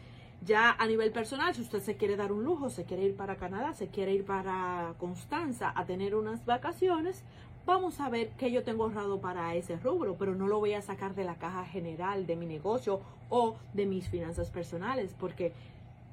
ya 0.47 0.71
a 0.71 0.87
nivel 0.87 1.11
personal, 1.13 1.55
si 1.55 1.63
usted 1.63 1.83
se 1.83 1.97
quiere 1.97 2.17
dar 2.17 2.33
un 2.33 2.45
lujo, 2.45 2.71
se 2.71 2.85
quiere 2.85 3.05
ir 3.05 3.17
para 3.17 3.37
Canadá, 3.37 3.75
se 3.75 3.89
quiere 3.89 4.15
ir 4.15 4.25
para 4.25 4.95
Constanza 4.99 5.73
a 5.75 5.85
tener 5.85 6.15
unas 6.15 6.45
vacaciones, 6.47 7.23
vamos 7.69 8.01
a 8.01 8.09
ver 8.09 8.31
qué 8.39 8.51
yo 8.51 8.63
tengo 8.65 8.85
ahorrado 8.85 9.21
para 9.21 9.55
ese 9.55 9.77
rubro, 9.77 10.17
pero 10.17 10.35
no 10.35 10.49
lo 10.49 10.59
voy 10.59 10.73
a 10.73 10.81
sacar 10.81 11.15
de 11.15 11.25
la 11.25 11.35
caja 11.35 11.67
general 11.67 12.27
de 12.27 12.35
mi 12.35 12.47
negocio 12.47 13.03
o 13.29 13.57
de 13.75 13.85
mis 13.85 14.09
finanzas 14.09 14.49
personales, 14.49 15.15
porque 15.21 15.53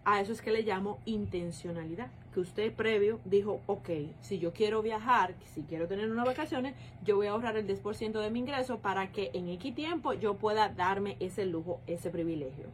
a 0.03 0.19
eso 0.19 0.33
es 0.33 0.41
que 0.41 0.51
le 0.51 0.63
llamo 0.63 0.99
intencionalidad, 1.05 2.09
que 2.33 2.41
usted 2.41 2.73
previo 2.73 3.21
dijo, 3.23 3.61
ok, 3.67 3.89
si 4.19 4.37
yo 4.37 4.51
quiero 4.51 4.81
viajar, 4.81 5.33
si 5.53 5.61
quiero 5.61 5.87
tener 5.87 6.11
unas 6.11 6.25
vacaciones, 6.25 6.75
yo 7.05 7.15
voy 7.15 7.27
a 7.27 7.31
ahorrar 7.31 7.55
el 7.55 7.65
10% 7.65 8.19
de 8.19 8.29
mi 8.31 8.39
ingreso 8.39 8.79
para 8.79 9.13
que 9.13 9.31
en 9.33 9.47
X 9.47 9.73
tiempo 9.73 10.11
yo 10.11 10.33
pueda 10.33 10.67
darme 10.67 11.15
ese 11.21 11.45
lujo, 11.45 11.79
ese 11.87 12.09
privilegio. 12.09 12.65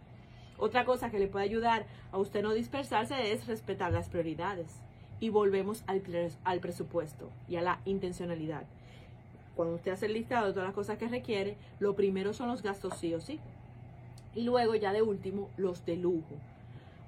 Otra 0.58 0.86
cosa 0.86 1.12
que 1.12 1.20
le 1.20 1.28
puede 1.28 1.46
ayudar 1.46 1.86
a 2.12 2.17
usted 2.17 2.41
no 2.41 2.52
dispersarse 2.52 3.32
es 3.32 3.46
respetar 3.46 3.91
las 3.91 4.10
prioridades. 4.10 4.82
Y 5.22 5.30
volvemos 5.30 5.84
al, 5.88 6.04
al 6.44 6.60
presupuesto 6.60 7.30
y 7.48 7.56
a 7.56 7.62
la 7.62 7.80
intencionalidad. 7.86 8.64
Cuando 9.56 9.76
usted 9.76 9.92
hace 9.92 10.08
el 10.08 10.14
listado 10.14 10.48
de 10.48 10.52
todas 10.52 10.68
las 10.68 10.76
cosas 10.76 10.98
que 10.98 11.08
requiere, 11.08 11.56
lo 11.80 11.96
primero 11.96 12.34
son 12.34 12.50
los 12.50 12.62
gastos 12.62 12.98
sí 12.98 13.14
o 13.14 13.22
sí. 13.22 13.40
Y 14.36 14.42
luego 14.42 14.76
ya 14.76 14.92
de 14.92 15.02
último, 15.02 15.48
los 15.56 15.86
de 15.86 15.96
lujo. 15.96 16.36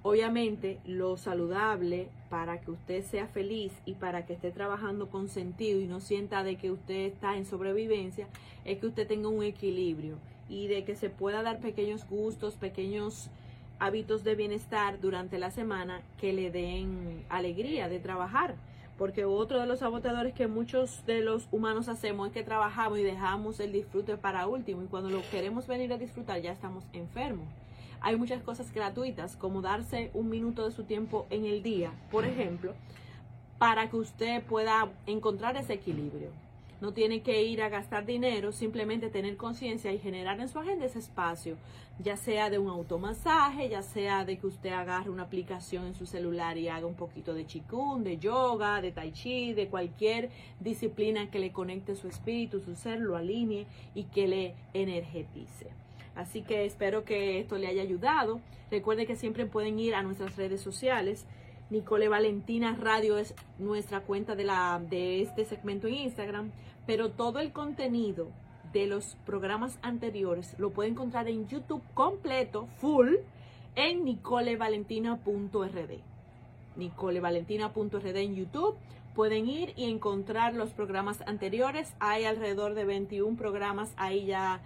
Obviamente, 0.06 0.80
lo 0.86 1.16
saludable 1.16 2.10
para 2.30 2.60
que 2.60 2.72
usted 2.72 3.06
sea 3.06 3.28
feliz 3.28 3.72
y 3.86 3.94
para 3.94 4.26
que 4.26 4.34
esté 4.34 4.52
trabajando 4.52 5.08
con 5.08 5.30
sentido 5.30 5.80
y 5.80 5.88
no 5.88 6.02
sienta 6.02 6.44
de 6.44 6.58
que 6.58 6.72
usted 6.72 7.06
está 7.06 7.38
en 7.38 7.46
sobrevivencia, 7.46 8.28
es 8.66 8.80
que 8.80 8.88
usted 8.88 9.08
tenga 9.08 9.30
un 9.30 9.44
equilibrio 9.44 10.18
y 10.50 10.68
de 10.68 10.84
que 10.84 10.98
se 10.98 11.10
pueda 11.10 11.42
dar 11.42 11.60
pequeños 11.62 12.06
gustos, 12.10 12.56
pequeños 12.56 13.30
hábitos 13.80 14.24
de 14.24 14.36
bienestar 14.36 15.00
durante 15.00 15.38
la 15.40 15.52
semana 15.52 16.02
que 16.20 16.34
le 16.34 16.52
den 16.52 17.26
alegría 17.30 17.90
de 17.90 18.00
trabajar. 18.00 18.56
Porque 18.98 19.26
otro 19.26 19.60
de 19.60 19.66
los 19.66 19.80
sabotadores 19.80 20.34
que 20.34 20.48
muchos 20.48 21.06
de 21.06 21.22
los 21.22 21.48
humanos 21.52 21.90
hacemos 21.90 22.28
es 22.28 22.34
que 22.34 22.44
trabajamos 22.44 23.00
y 23.00 23.04
dejamos 23.04 23.60
el 23.60 23.72
disfrute 23.72 24.18
para 24.18 24.48
último 24.48 24.84
y 24.84 24.88
cuando 24.88 25.10
lo 25.10 25.22
queremos 25.32 25.66
venir 25.68 25.92
a 25.92 25.98
disfrutar 25.98 26.42
ya 26.42 26.52
estamos 26.52 26.84
enfermos. 26.94 27.48
Hay 28.02 28.18
muchas 28.18 28.44
cosas 28.44 28.72
gratuitas 28.72 29.36
como 29.36 29.62
darse 29.62 30.12
un 30.14 30.30
minuto 30.30 30.66
de 30.66 30.72
su 30.72 30.84
tiempo 30.84 31.26
en 31.30 31.46
el 31.46 31.64
día, 31.64 31.92
por 32.12 32.26
ejemplo, 32.26 32.74
para 33.58 33.90
que 33.90 33.96
usted 33.96 34.44
pueda 34.44 34.90
encontrar 35.08 35.58
ese 35.58 35.74
equilibrio 35.74 36.30
no 36.84 36.92
tiene 36.92 37.22
que 37.22 37.42
ir 37.44 37.62
a 37.62 37.70
gastar 37.70 38.06
dinero, 38.06 38.52
simplemente 38.52 39.10
tener 39.10 39.38
conciencia 39.38 39.94
y 39.94 40.00
generar 40.00 40.38
en 40.42 40.50
su 40.50 40.60
agenda 40.60 40.86
ese 40.86 41.00
espacio, 41.00 41.56
ya 41.98 42.18
sea 42.18 42.50
de 42.50 42.60
un 42.60 42.68
automasaje, 42.68 43.70
ya 43.70 43.82
sea 43.82 44.26
de 44.26 44.38
que 44.38 44.48
usted 44.48 44.74
agarre 44.74 45.10
una 45.10 45.24
aplicación 45.24 45.86
en 45.86 45.96
su 45.96 46.06
celular 46.06 46.58
y 46.58 46.68
haga 46.68 46.86
un 46.86 46.96
poquito 46.96 47.34
de 47.34 47.48
chikun, 47.48 48.04
de 48.04 48.18
yoga, 48.18 48.82
de 48.82 48.92
tai 48.92 49.14
chi, 49.14 49.54
de 49.54 49.70
cualquier 49.70 50.30
disciplina 50.60 51.32
que 51.32 51.40
le 51.40 51.54
conecte 51.54 51.96
su 51.96 52.10
espíritu, 52.10 52.60
su 52.60 52.76
ser, 52.76 53.00
lo 53.00 53.16
alinee 53.16 53.66
y 53.96 54.04
que 54.04 54.28
le 54.28 54.54
energetice. 54.74 55.70
Así 56.16 56.42
que 56.42 56.66
espero 56.66 57.06
que 57.06 57.40
esto 57.40 57.58
le 57.58 57.68
haya 57.68 57.82
ayudado. 57.82 58.42
Recuerde 58.70 59.06
que 59.06 59.16
siempre 59.16 59.46
pueden 59.46 59.80
ir 59.80 59.96
a 59.96 60.04
nuestras 60.04 60.36
redes 60.36 60.60
sociales. 60.60 61.28
Nicole 61.74 62.08
Valentina 62.08 62.78
Radio 62.80 63.18
es 63.18 63.34
nuestra 63.58 64.02
cuenta 64.02 64.36
de, 64.36 64.44
la, 64.44 64.80
de 64.90 65.22
este 65.22 65.44
segmento 65.44 65.88
en 65.88 65.96
Instagram 65.96 66.52
pero 66.86 67.10
todo 67.10 67.40
el 67.40 67.52
contenido 67.52 68.28
de 68.72 68.88
los 68.88 69.18
programas 69.26 69.78
anteriores 69.82 70.56
lo 70.60 70.72
puede 70.72 70.90
encontrar 70.90 71.28
en 71.28 71.48
YouTube 71.48 71.84
completo, 71.94 72.68
full, 72.78 73.16
en 73.76 74.06
nicolevalentina.rd. 74.06 76.00
Nicolevalentina.rd 76.76 78.18
en 78.18 78.36
YouTube. 78.36 78.76
Pueden 79.16 79.48
ir 79.48 79.74
y 79.76 79.90
encontrar 79.90 80.56
los 80.56 80.72
programas 80.72 81.22
anteriores. 81.28 81.94
Hay 82.00 82.26
alrededor 82.26 82.74
de 82.74 82.86
21 82.86 83.38
programas 83.38 83.94
ahí 83.96 84.26
ya 84.26 84.62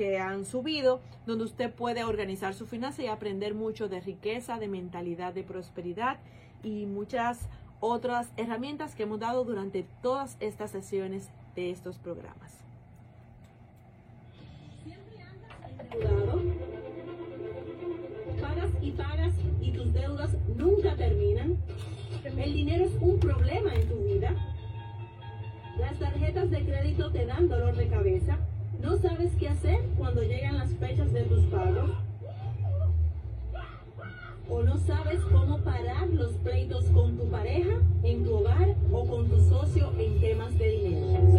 que 0.00 0.18
han 0.18 0.46
subido, 0.46 1.02
donde 1.26 1.44
usted 1.44 1.70
puede 1.70 2.04
organizar 2.04 2.54
su 2.54 2.66
finanza 2.66 3.02
y 3.02 3.06
aprender 3.08 3.52
mucho 3.52 3.86
de 3.86 4.00
riqueza, 4.00 4.58
de 4.58 4.66
mentalidad 4.66 5.34
de 5.34 5.42
prosperidad 5.42 6.16
y 6.62 6.86
muchas 6.86 7.50
otras 7.80 8.32
herramientas 8.38 8.94
que 8.94 9.02
hemos 9.02 9.20
dado 9.20 9.44
durante 9.44 9.84
todas 10.00 10.38
estas 10.40 10.70
sesiones 10.70 11.28
de 11.54 11.70
estos 11.70 11.98
programas. 11.98 12.64
Pagas 18.40 18.70
y 18.80 18.92
pagas 18.92 19.34
y 19.60 19.70
tus 19.72 19.92
deudas 19.92 20.30
nunca 20.56 20.96
terminan. 20.96 21.58
El 22.24 22.54
dinero 22.54 22.86
es 22.86 22.94
un 23.02 23.20
problema 23.20 23.74
en 23.74 23.86
tu 23.86 23.96
vida. 23.96 24.34
Las 25.78 25.98
tarjetas 25.98 26.50
de 26.50 26.64
crédito 26.64 27.12
te 27.12 27.26
dan 27.26 27.50
dolor 27.50 27.76
de 27.76 27.86
cabeza. 27.88 28.38
No 28.80 28.96
sabes 28.96 29.32
qué 29.38 29.48
hacer 29.48 29.80
cuando 29.98 30.22
llegan 30.22 30.58
las 30.58 30.70
fechas 30.74 31.12
de 31.12 31.22
tus 31.22 31.44
pagos 31.44 31.90
o 34.48 34.62
no 34.62 34.76
sabes 34.78 35.20
cómo 35.30 35.58
parar 35.58 36.08
los 36.08 36.32
pleitos 36.38 36.84
con 36.86 37.16
tu 37.16 37.30
pareja, 37.30 37.78
en 38.02 38.24
tu 38.24 38.34
hogar 38.34 38.74
o 38.90 39.06
con 39.06 39.28
tu 39.28 39.38
socio 39.48 39.92
en 39.98 40.20
temas 40.20 40.58
de 40.58 40.68
dinero. 40.70 41.29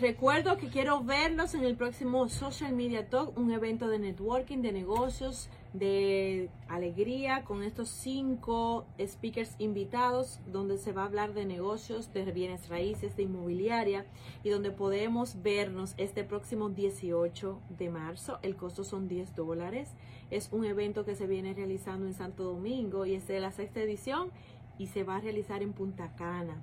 Recuerdo 0.00 0.56
que 0.56 0.68
quiero 0.68 1.02
verlos 1.02 1.54
en 1.54 1.62
el 1.64 1.76
próximo 1.76 2.28
Social 2.28 2.74
Media 2.74 3.08
Talk, 3.08 3.36
un 3.38 3.52
evento 3.52 3.88
de 3.88 3.98
networking, 3.98 4.58
de 4.62 4.72
negocios, 4.72 5.50
de 5.74 6.48
alegría 6.68 7.44
con 7.44 7.62
estos 7.62 7.90
cinco 7.90 8.86
speakers 8.98 9.54
invitados 9.58 10.40
donde 10.46 10.78
se 10.78 10.92
va 10.92 11.02
a 11.02 11.04
hablar 11.04 11.34
de 11.34 11.44
negocios, 11.44 12.12
de 12.12 12.24
bienes 12.32 12.68
raíces, 12.68 13.14
de 13.16 13.24
inmobiliaria 13.24 14.06
y 14.42 14.48
donde 14.48 14.70
podemos 14.70 15.42
vernos 15.42 15.94
este 15.98 16.24
próximo 16.24 16.70
18 16.70 17.60
de 17.78 17.90
marzo. 17.90 18.38
El 18.42 18.56
costo 18.56 18.84
son 18.84 19.06
10 19.06 19.36
dólares. 19.36 19.90
Es 20.30 20.48
un 20.50 20.64
evento 20.64 21.04
que 21.04 21.14
se 21.14 21.26
viene 21.26 21.52
realizando 21.52 22.06
en 22.06 22.14
Santo 22.14 22.44
Domingo 22.44 23.04
y 23.04 23.14
es 23.14 23.28
de 23.28 23.38
la 23.38 23.52
sexta 23.52 23.80
edición 23.80 24.30
y 24.78 24.86
se 24.86 25.04
va 25.04 25.16
a 25.16 25.20
realizar 25.20 25.62
en 25.62 25.74
Punta 25.74 26.14
Cana, 26.16 26.62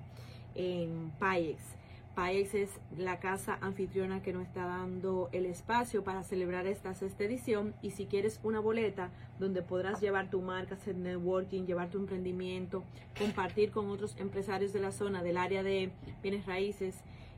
en 0.55 1.11
Payex. 1.19 1.77
Paex 2.17 2.53
es 2.55 2.71
la 2.97 3.19
casa 3.19 3.59
anfitriona 3.61 4.23
que 4.23 4.33
nos 4.33 4.47
está 4.47 4.65
dando 4.65 5.29
el 5.33 5.45
espacio 5.45 6.03
para 6.03 6.23
celebrar 6.23 6.65
esta 6.65 6.95
sexta 6.95 7.25
edición 7.25 7.75
y 7.83 7.91
si 7.91 8.07
quieres 8.07 8.39
una 8.41 8.59
boleta 8.59 9.11
donde 9.37 9.61
podrás 9.61 10.01
llevar 10.01 10.31
tu 10.31 10.41
marca, 10.41 10.73
hacer 10.73 10.95
networking, 10.95 11.67
llevar 11.67 11.91
tu 11.91 11.99
emprendimiento, 11.99 12.83
compartir 13.19 13.69
con 13.69 13.91
otros 13.91 14.15
empresarios 14.17 14.73
de 14.73 14.79
la 14.79 14.91
zona 14.91 15.21
del 15.21 15.37
área 15.37 15.61
de 15.61 15.91
bienes 16.23 16.47
raíces 16.47 16.95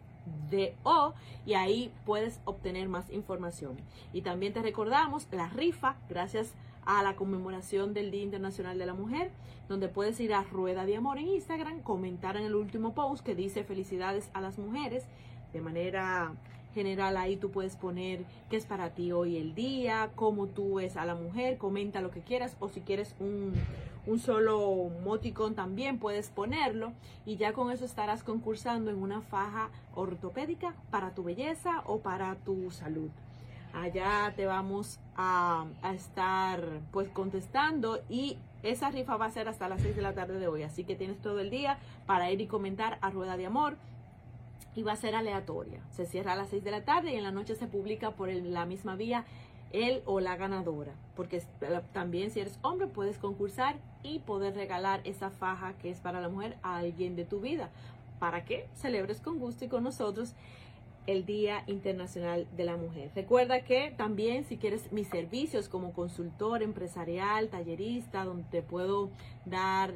de 0.50 0.76
O 0.84 1.14
y 1.46 1.54
ahí 1.54 1.92
puedes 2.06 2.40
obtener 2.46 2.88
más 2.90 3.10
información. 3.10 3.78
Y 4.14 4.22
también 4.22 4.54
te 4.54 4.62
recordamos 4.62 5.28
la 5.32 5.50
rifa, 5.50 5.96
gracias 6.10 6.54
a 6.86 7.04
la 7.04 7.16
conmemoración 7.16 7.94
del 7.94 8.12
Día 8.12 8.24
Internacional 8.24 8.78
de 8.78 8.86
la 8.86 8.94
Mujer, 8.94 9.32
donde 9.68 9.88
puedes 9.88 10.20
ir 10.20 10.34
a 10.34 10.44
Rueda 10.44 10.86
de 10.86 10.98
Amor 10.98 11.20
en 11.20 11.28
Instagram, 11.28 11.82
comentar 11.82 12.36
en 12.38 12.46
el 12.46 12.56
último 12.56 12.94
post 12.94 13.24
que 13.24 13.36
dice 13.36 13.64
felicidades 13.64 14.30
a 14.34 14.42
las 14.42 14.58
mujeres 14.58 15.06
de 15.54 15.62
manera 15.62 16.34
general 16.74 17.18
ahí 17.18 17.36
tú 17.36 17.52
puedes 17.52 17.76
poner 17.76 18.26
qué 18.50 18.58
es 18.58 18.66
para 18.66 18.92
ti 18.92 19.12
hoy 19.12 19.38
el 19.38 19.56
día, 19.56 20.12
cómo 20.16 20.48
tú 20.48 20.76
ves 20.76 20.98
a 20.98 21.06
la 21.06 21.16
mujer, 21.16 21.58
comenta 21.58 22.02
lo 22.02 22.12
que 22.12 22.22
quieras 22.22 22.56
o 22.60 22.70
si 22.70 22.82
quieres 22.82 23.16
un, 23.20 23.54
un 24.06 24.20
solo 24.20 24.90
moticón 25.04 25.56
también 25.56 26.00
puedes 26.00 26.30
ponerlo 26.30 26.94
y 27.26 27.38
ya 27.38 27.54
con 27.54 27.72
eso 27.72 27.86
estarás 27.86 28.24
concursando 28.24 28.92
en 28.92 29.02
una 29.02 29.22
faja 29.22 29.70
ortopédica 29.96 30.74
para 30.90 31.14
tu 31.14 31.24
belleza 31.24 31.84
o 31.86 32.00
para 32.00 32.36
tu 32.36 32.72
salud. 32.72 33.10
Allá 33.74 34.34
te 34.36 34.48
vamos 34.48 35.00
a, 35.16 35.66
a 35.84 35.94
estar 35.94 36.64
pues 36.92 37.08
contestando 37.10 38.00
y 38.10 38.38
esa 38.64 38.90
rifa 38.90 39.16
va 39.16 39.26
a 39.26 39.32
ser 39.32 39.48
hasta 39.48 39.70
las 39.70 39.82
6 39.82 39.96
de 39.96 40.02
la 40.02 40.14
tarde 40.14 40.40
de 40.40 40.48
hoy, 40.48 40.64
así 40.64 40.84
que 40.84 40.96
tienes 40.96 41.20
todo 41.22 41.40
el 41.40 41.50
día 41.50 41.78
para 42.08 42.32
ir 42.32 42.42
y 42.42 42.48
comentar 42.48 42.98
a 43.02 43.12
Rueda 43.12 43.38
de 43.38 43.46
Amor 43.46 43.78
y 44.76 44.84
va 44.84 44.94
a 44.94 44.96
ser 44.98 45.16
aleatoria. 45.16 45.82
Se 45.92 46.06
cierra 46.06 46.34
a 46.34 46.36
las 46.36 46.50
6 46.50 46.64
de 46.64 46.72
la 46.72 46.86
tarde 46.86 47.12
y 47.12 47.16
en 47.16 47.24
la 47.24 47.32
noche 47.32 47.56
se 47.56 47.68
publica 47.68 48.12
por 48.12 48.30
la 48.32 48.66
misma 48.66 48.96
vía 48.96 49.26
él 49.72 50.02
o 50.06 50.20
la 50.20 50.36
ganadora. 50.36 50.94
Porque 51.16 51.38
es- 51.38 51.48
también 51.94 52.32
si 52.32 52.40
eres 52.40 52.58
hombre 52.62 52.88
puedes 52.88 53.18
concursar 53.18 53.76
y 54.04 54.20
poder 54.20 54.56
regalar 54.56 55.02
esa 55.04 55.30
faja 55.30 55.74
que 55.74 55.90
es 55.92 56.00
para 56.00 56.22
la 56.22 56.30
mujer 56.30 56.58
a 56.64 56.78
alguien 56.78 57.16
de 57.16 57.26
tu 57.26 57.40
vida. 57.40 57.70
Para 58.20 58.46
que 58.46 58.68
celebres 58.74 59.22
con 59.22 59.40
gusto 59.40 59.66
y 59.66 59.68
con 59.68 59.84
nosotros 59.84 60.34
el 61.08 61.26
Día 61.26 61.64
Internacional 61.66 62.46
de 62.56 62.66
la 62.66 62.78
Mujer. 62.78 63.10
Recuerda 63.16 63.62
que 63.64 63.92
también 63.98 64.44
si 64.44 64.58
quieres 64.58 64.92
mis 64.92 65.08
servicios 65.08 65.68
como 65.68 65.92
consultor 65.94 66.62
empresarial, 66.62 67.50
tallerista, 67.50 68.26
donde 68.26 68.44
te 68.52 68.62
puedo 68.62 69.10
dar 69.46 69.94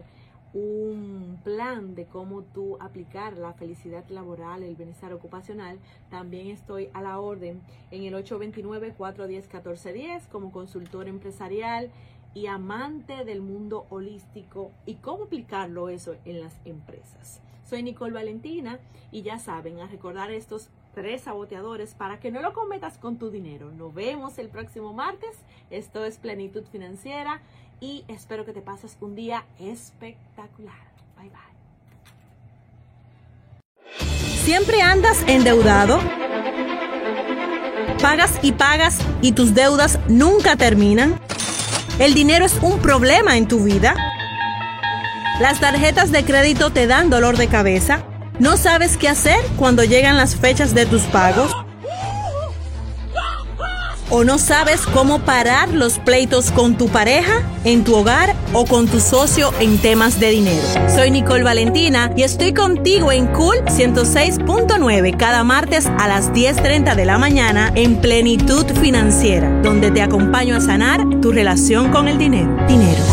un 0.54 1.40
plan 1.44 1.96
de 1.96 2.06
cómo 2.06 2.44
tú 2.44 2.78
aplicar 2.80 3.38
la 3.38 3.54
felicidad 3.54 4.08
laboral, 4.10 4.64
el 4.64 4.76
bienestar 4.76 5.14
ocupacional, 5.14 5.80
también 6.10 6.48
estoy 6.48 6.90
a 6.94 7.02
la 7.02 7.20
orden 7.20 7.62
en 7.92 8.04
el 8.04 8.14
829-410-1410 8.24 10.28
como 10.32 10.52
consultor 10.52 11.08
empresarial 11.08 11.92
y 12.34 12.48
amante 12.48 13.26
del 13.26 13.42
mundo 13.42 13.86
holístico 13.90 14.72
y 14.86 14.96
cómo 14.96 15.26
aplicarlo 15.26 15.90
eso 15.90 16.16
en 16.26 16.40
las 16.40 16.56
empresas. 16.66 17.42
Soy 17.66 17.84
Nicole 17.84 18.14
Valentina 18.14 18.80
y 19.12 19.24
ya 19.24 19.40
saben, 19.40 19.80
a 19.80 19.88
recordar 19.88 20.32
estos 20.32 20.70
tres 20.94 21.24
saboteadores 21.24 21.94
para 21.96 22.20
que 22.20 22.32
no 22.32 22.42
lo 22.42 22.54
cometas 22.54 22.98
con 22.98 23.18
tu 23.18 23.30
dinero. 23.30 23.72
Nos 23.72 23.94
vemos 23.94 24.38
el 24.38 24.50
próximo 24.50 24.94
martes. 24.94 25.36
Esto 25.70 26.06
es 26.06 26.18
Plenitud 26.18 26.64
Financiera 26.72 27.42
y 27.80 28.06
espero 28.08 28.46
que 28.46 28.54
te 28.54 28.62
pases 28.62 28.98
un 29.02 29.16
día 29.16 29.46
espectacular. 29.60 30.94
Bye 31.18 31.30
bye. 31.30 31.54
¿Siempre 34.44 34.82
andas 34.82 35.24
endeudado? 35.28 36.00
¿Pagas 38.02 38.40
y 38.42 38.52
pagas 38.52 39.00
y 39.22 39.32
tus 39.32 39.54
deudas 39.54 40.00
nunca 40.10 40.58
terminan? 40.58 41.20
¿El 42.00 42.14
dinero 42.14 42.46
es 42.46 42.58
un 42.62 42.80
problema 42.80 43.38
en 43.38 43.48
tu 43.48 43.64
vida? 43.64 43.96
¿Las 45.40 45.60
tarjetas 45.60 46.12
de 46.12 46.26
crédito 46.26 46.72
te 46.72 46.88
dan 46.88 47.10
dolor 47.10 47.38
de 47.38 47.48
cabeza? 47.48 48.04
¿No 48.40 48.58
sabes 48.58 48.98
qué 48.98 49.08
hacer 49.08 49.40
cuando 49.58 49.84
llegan 49.84 50.18
las 50.18 50.36
fechas 50.36 50.74
de 50.74 50.86
tus 50.86 51.04
pagos? 51.04 51.52
¿O 54.10 54.24
no 54.24 54.38
sabes 54.38 54.82
cómo 54.82 55.20
parar 55.20 55.70
los 55.70 55.98
pleitos 55.98 56.52
con 56.52 56.78
tu 56.78 56.88
pareja, 56.88 57.42
en 57.64 57.84
tu 57.84 57.96
hogar 57.96 58.36
o 58.54 58.66
con 58.66 58.88
tu 58.88 59.00
socio 59.00 59.52
en 59.60 59.78
temas 59.80 60.20
de 60.20 60.30
dinero? 60.30 60.62
Soy 60.94 61.10
Nicole 61.10 61.44
Valentina 61.44 62.12
y 62.16 62.24
estoy 62.24 62.54
contigo 62.54 63.12
en 63.12 63.28
Cool 63.28 63.58
106.9 63.66 65.18
cada 65.18 65.44
martes 65.44 65.88
a 65.98 66.08
las 66.08 66.32
10.30 66.32 66.96
de 66.96 67.06
la 67.06 67.18
mañana 67.18 67.72
en 67.76 68.02
Plenitud 68.02 68.66
Financiera, 68.82 69.50
donde 69.64 69.90
te 69.90 70.02
acompaño 70.02 70.56
a 70.58 70.62
sanar 70.62 71.02
tu 71.22 71.32
relación 71.32 71.92
con 71.92 72.08
el 72.08 72.18
dinero. 72.18 72.56
Dinero. 72.68 73.13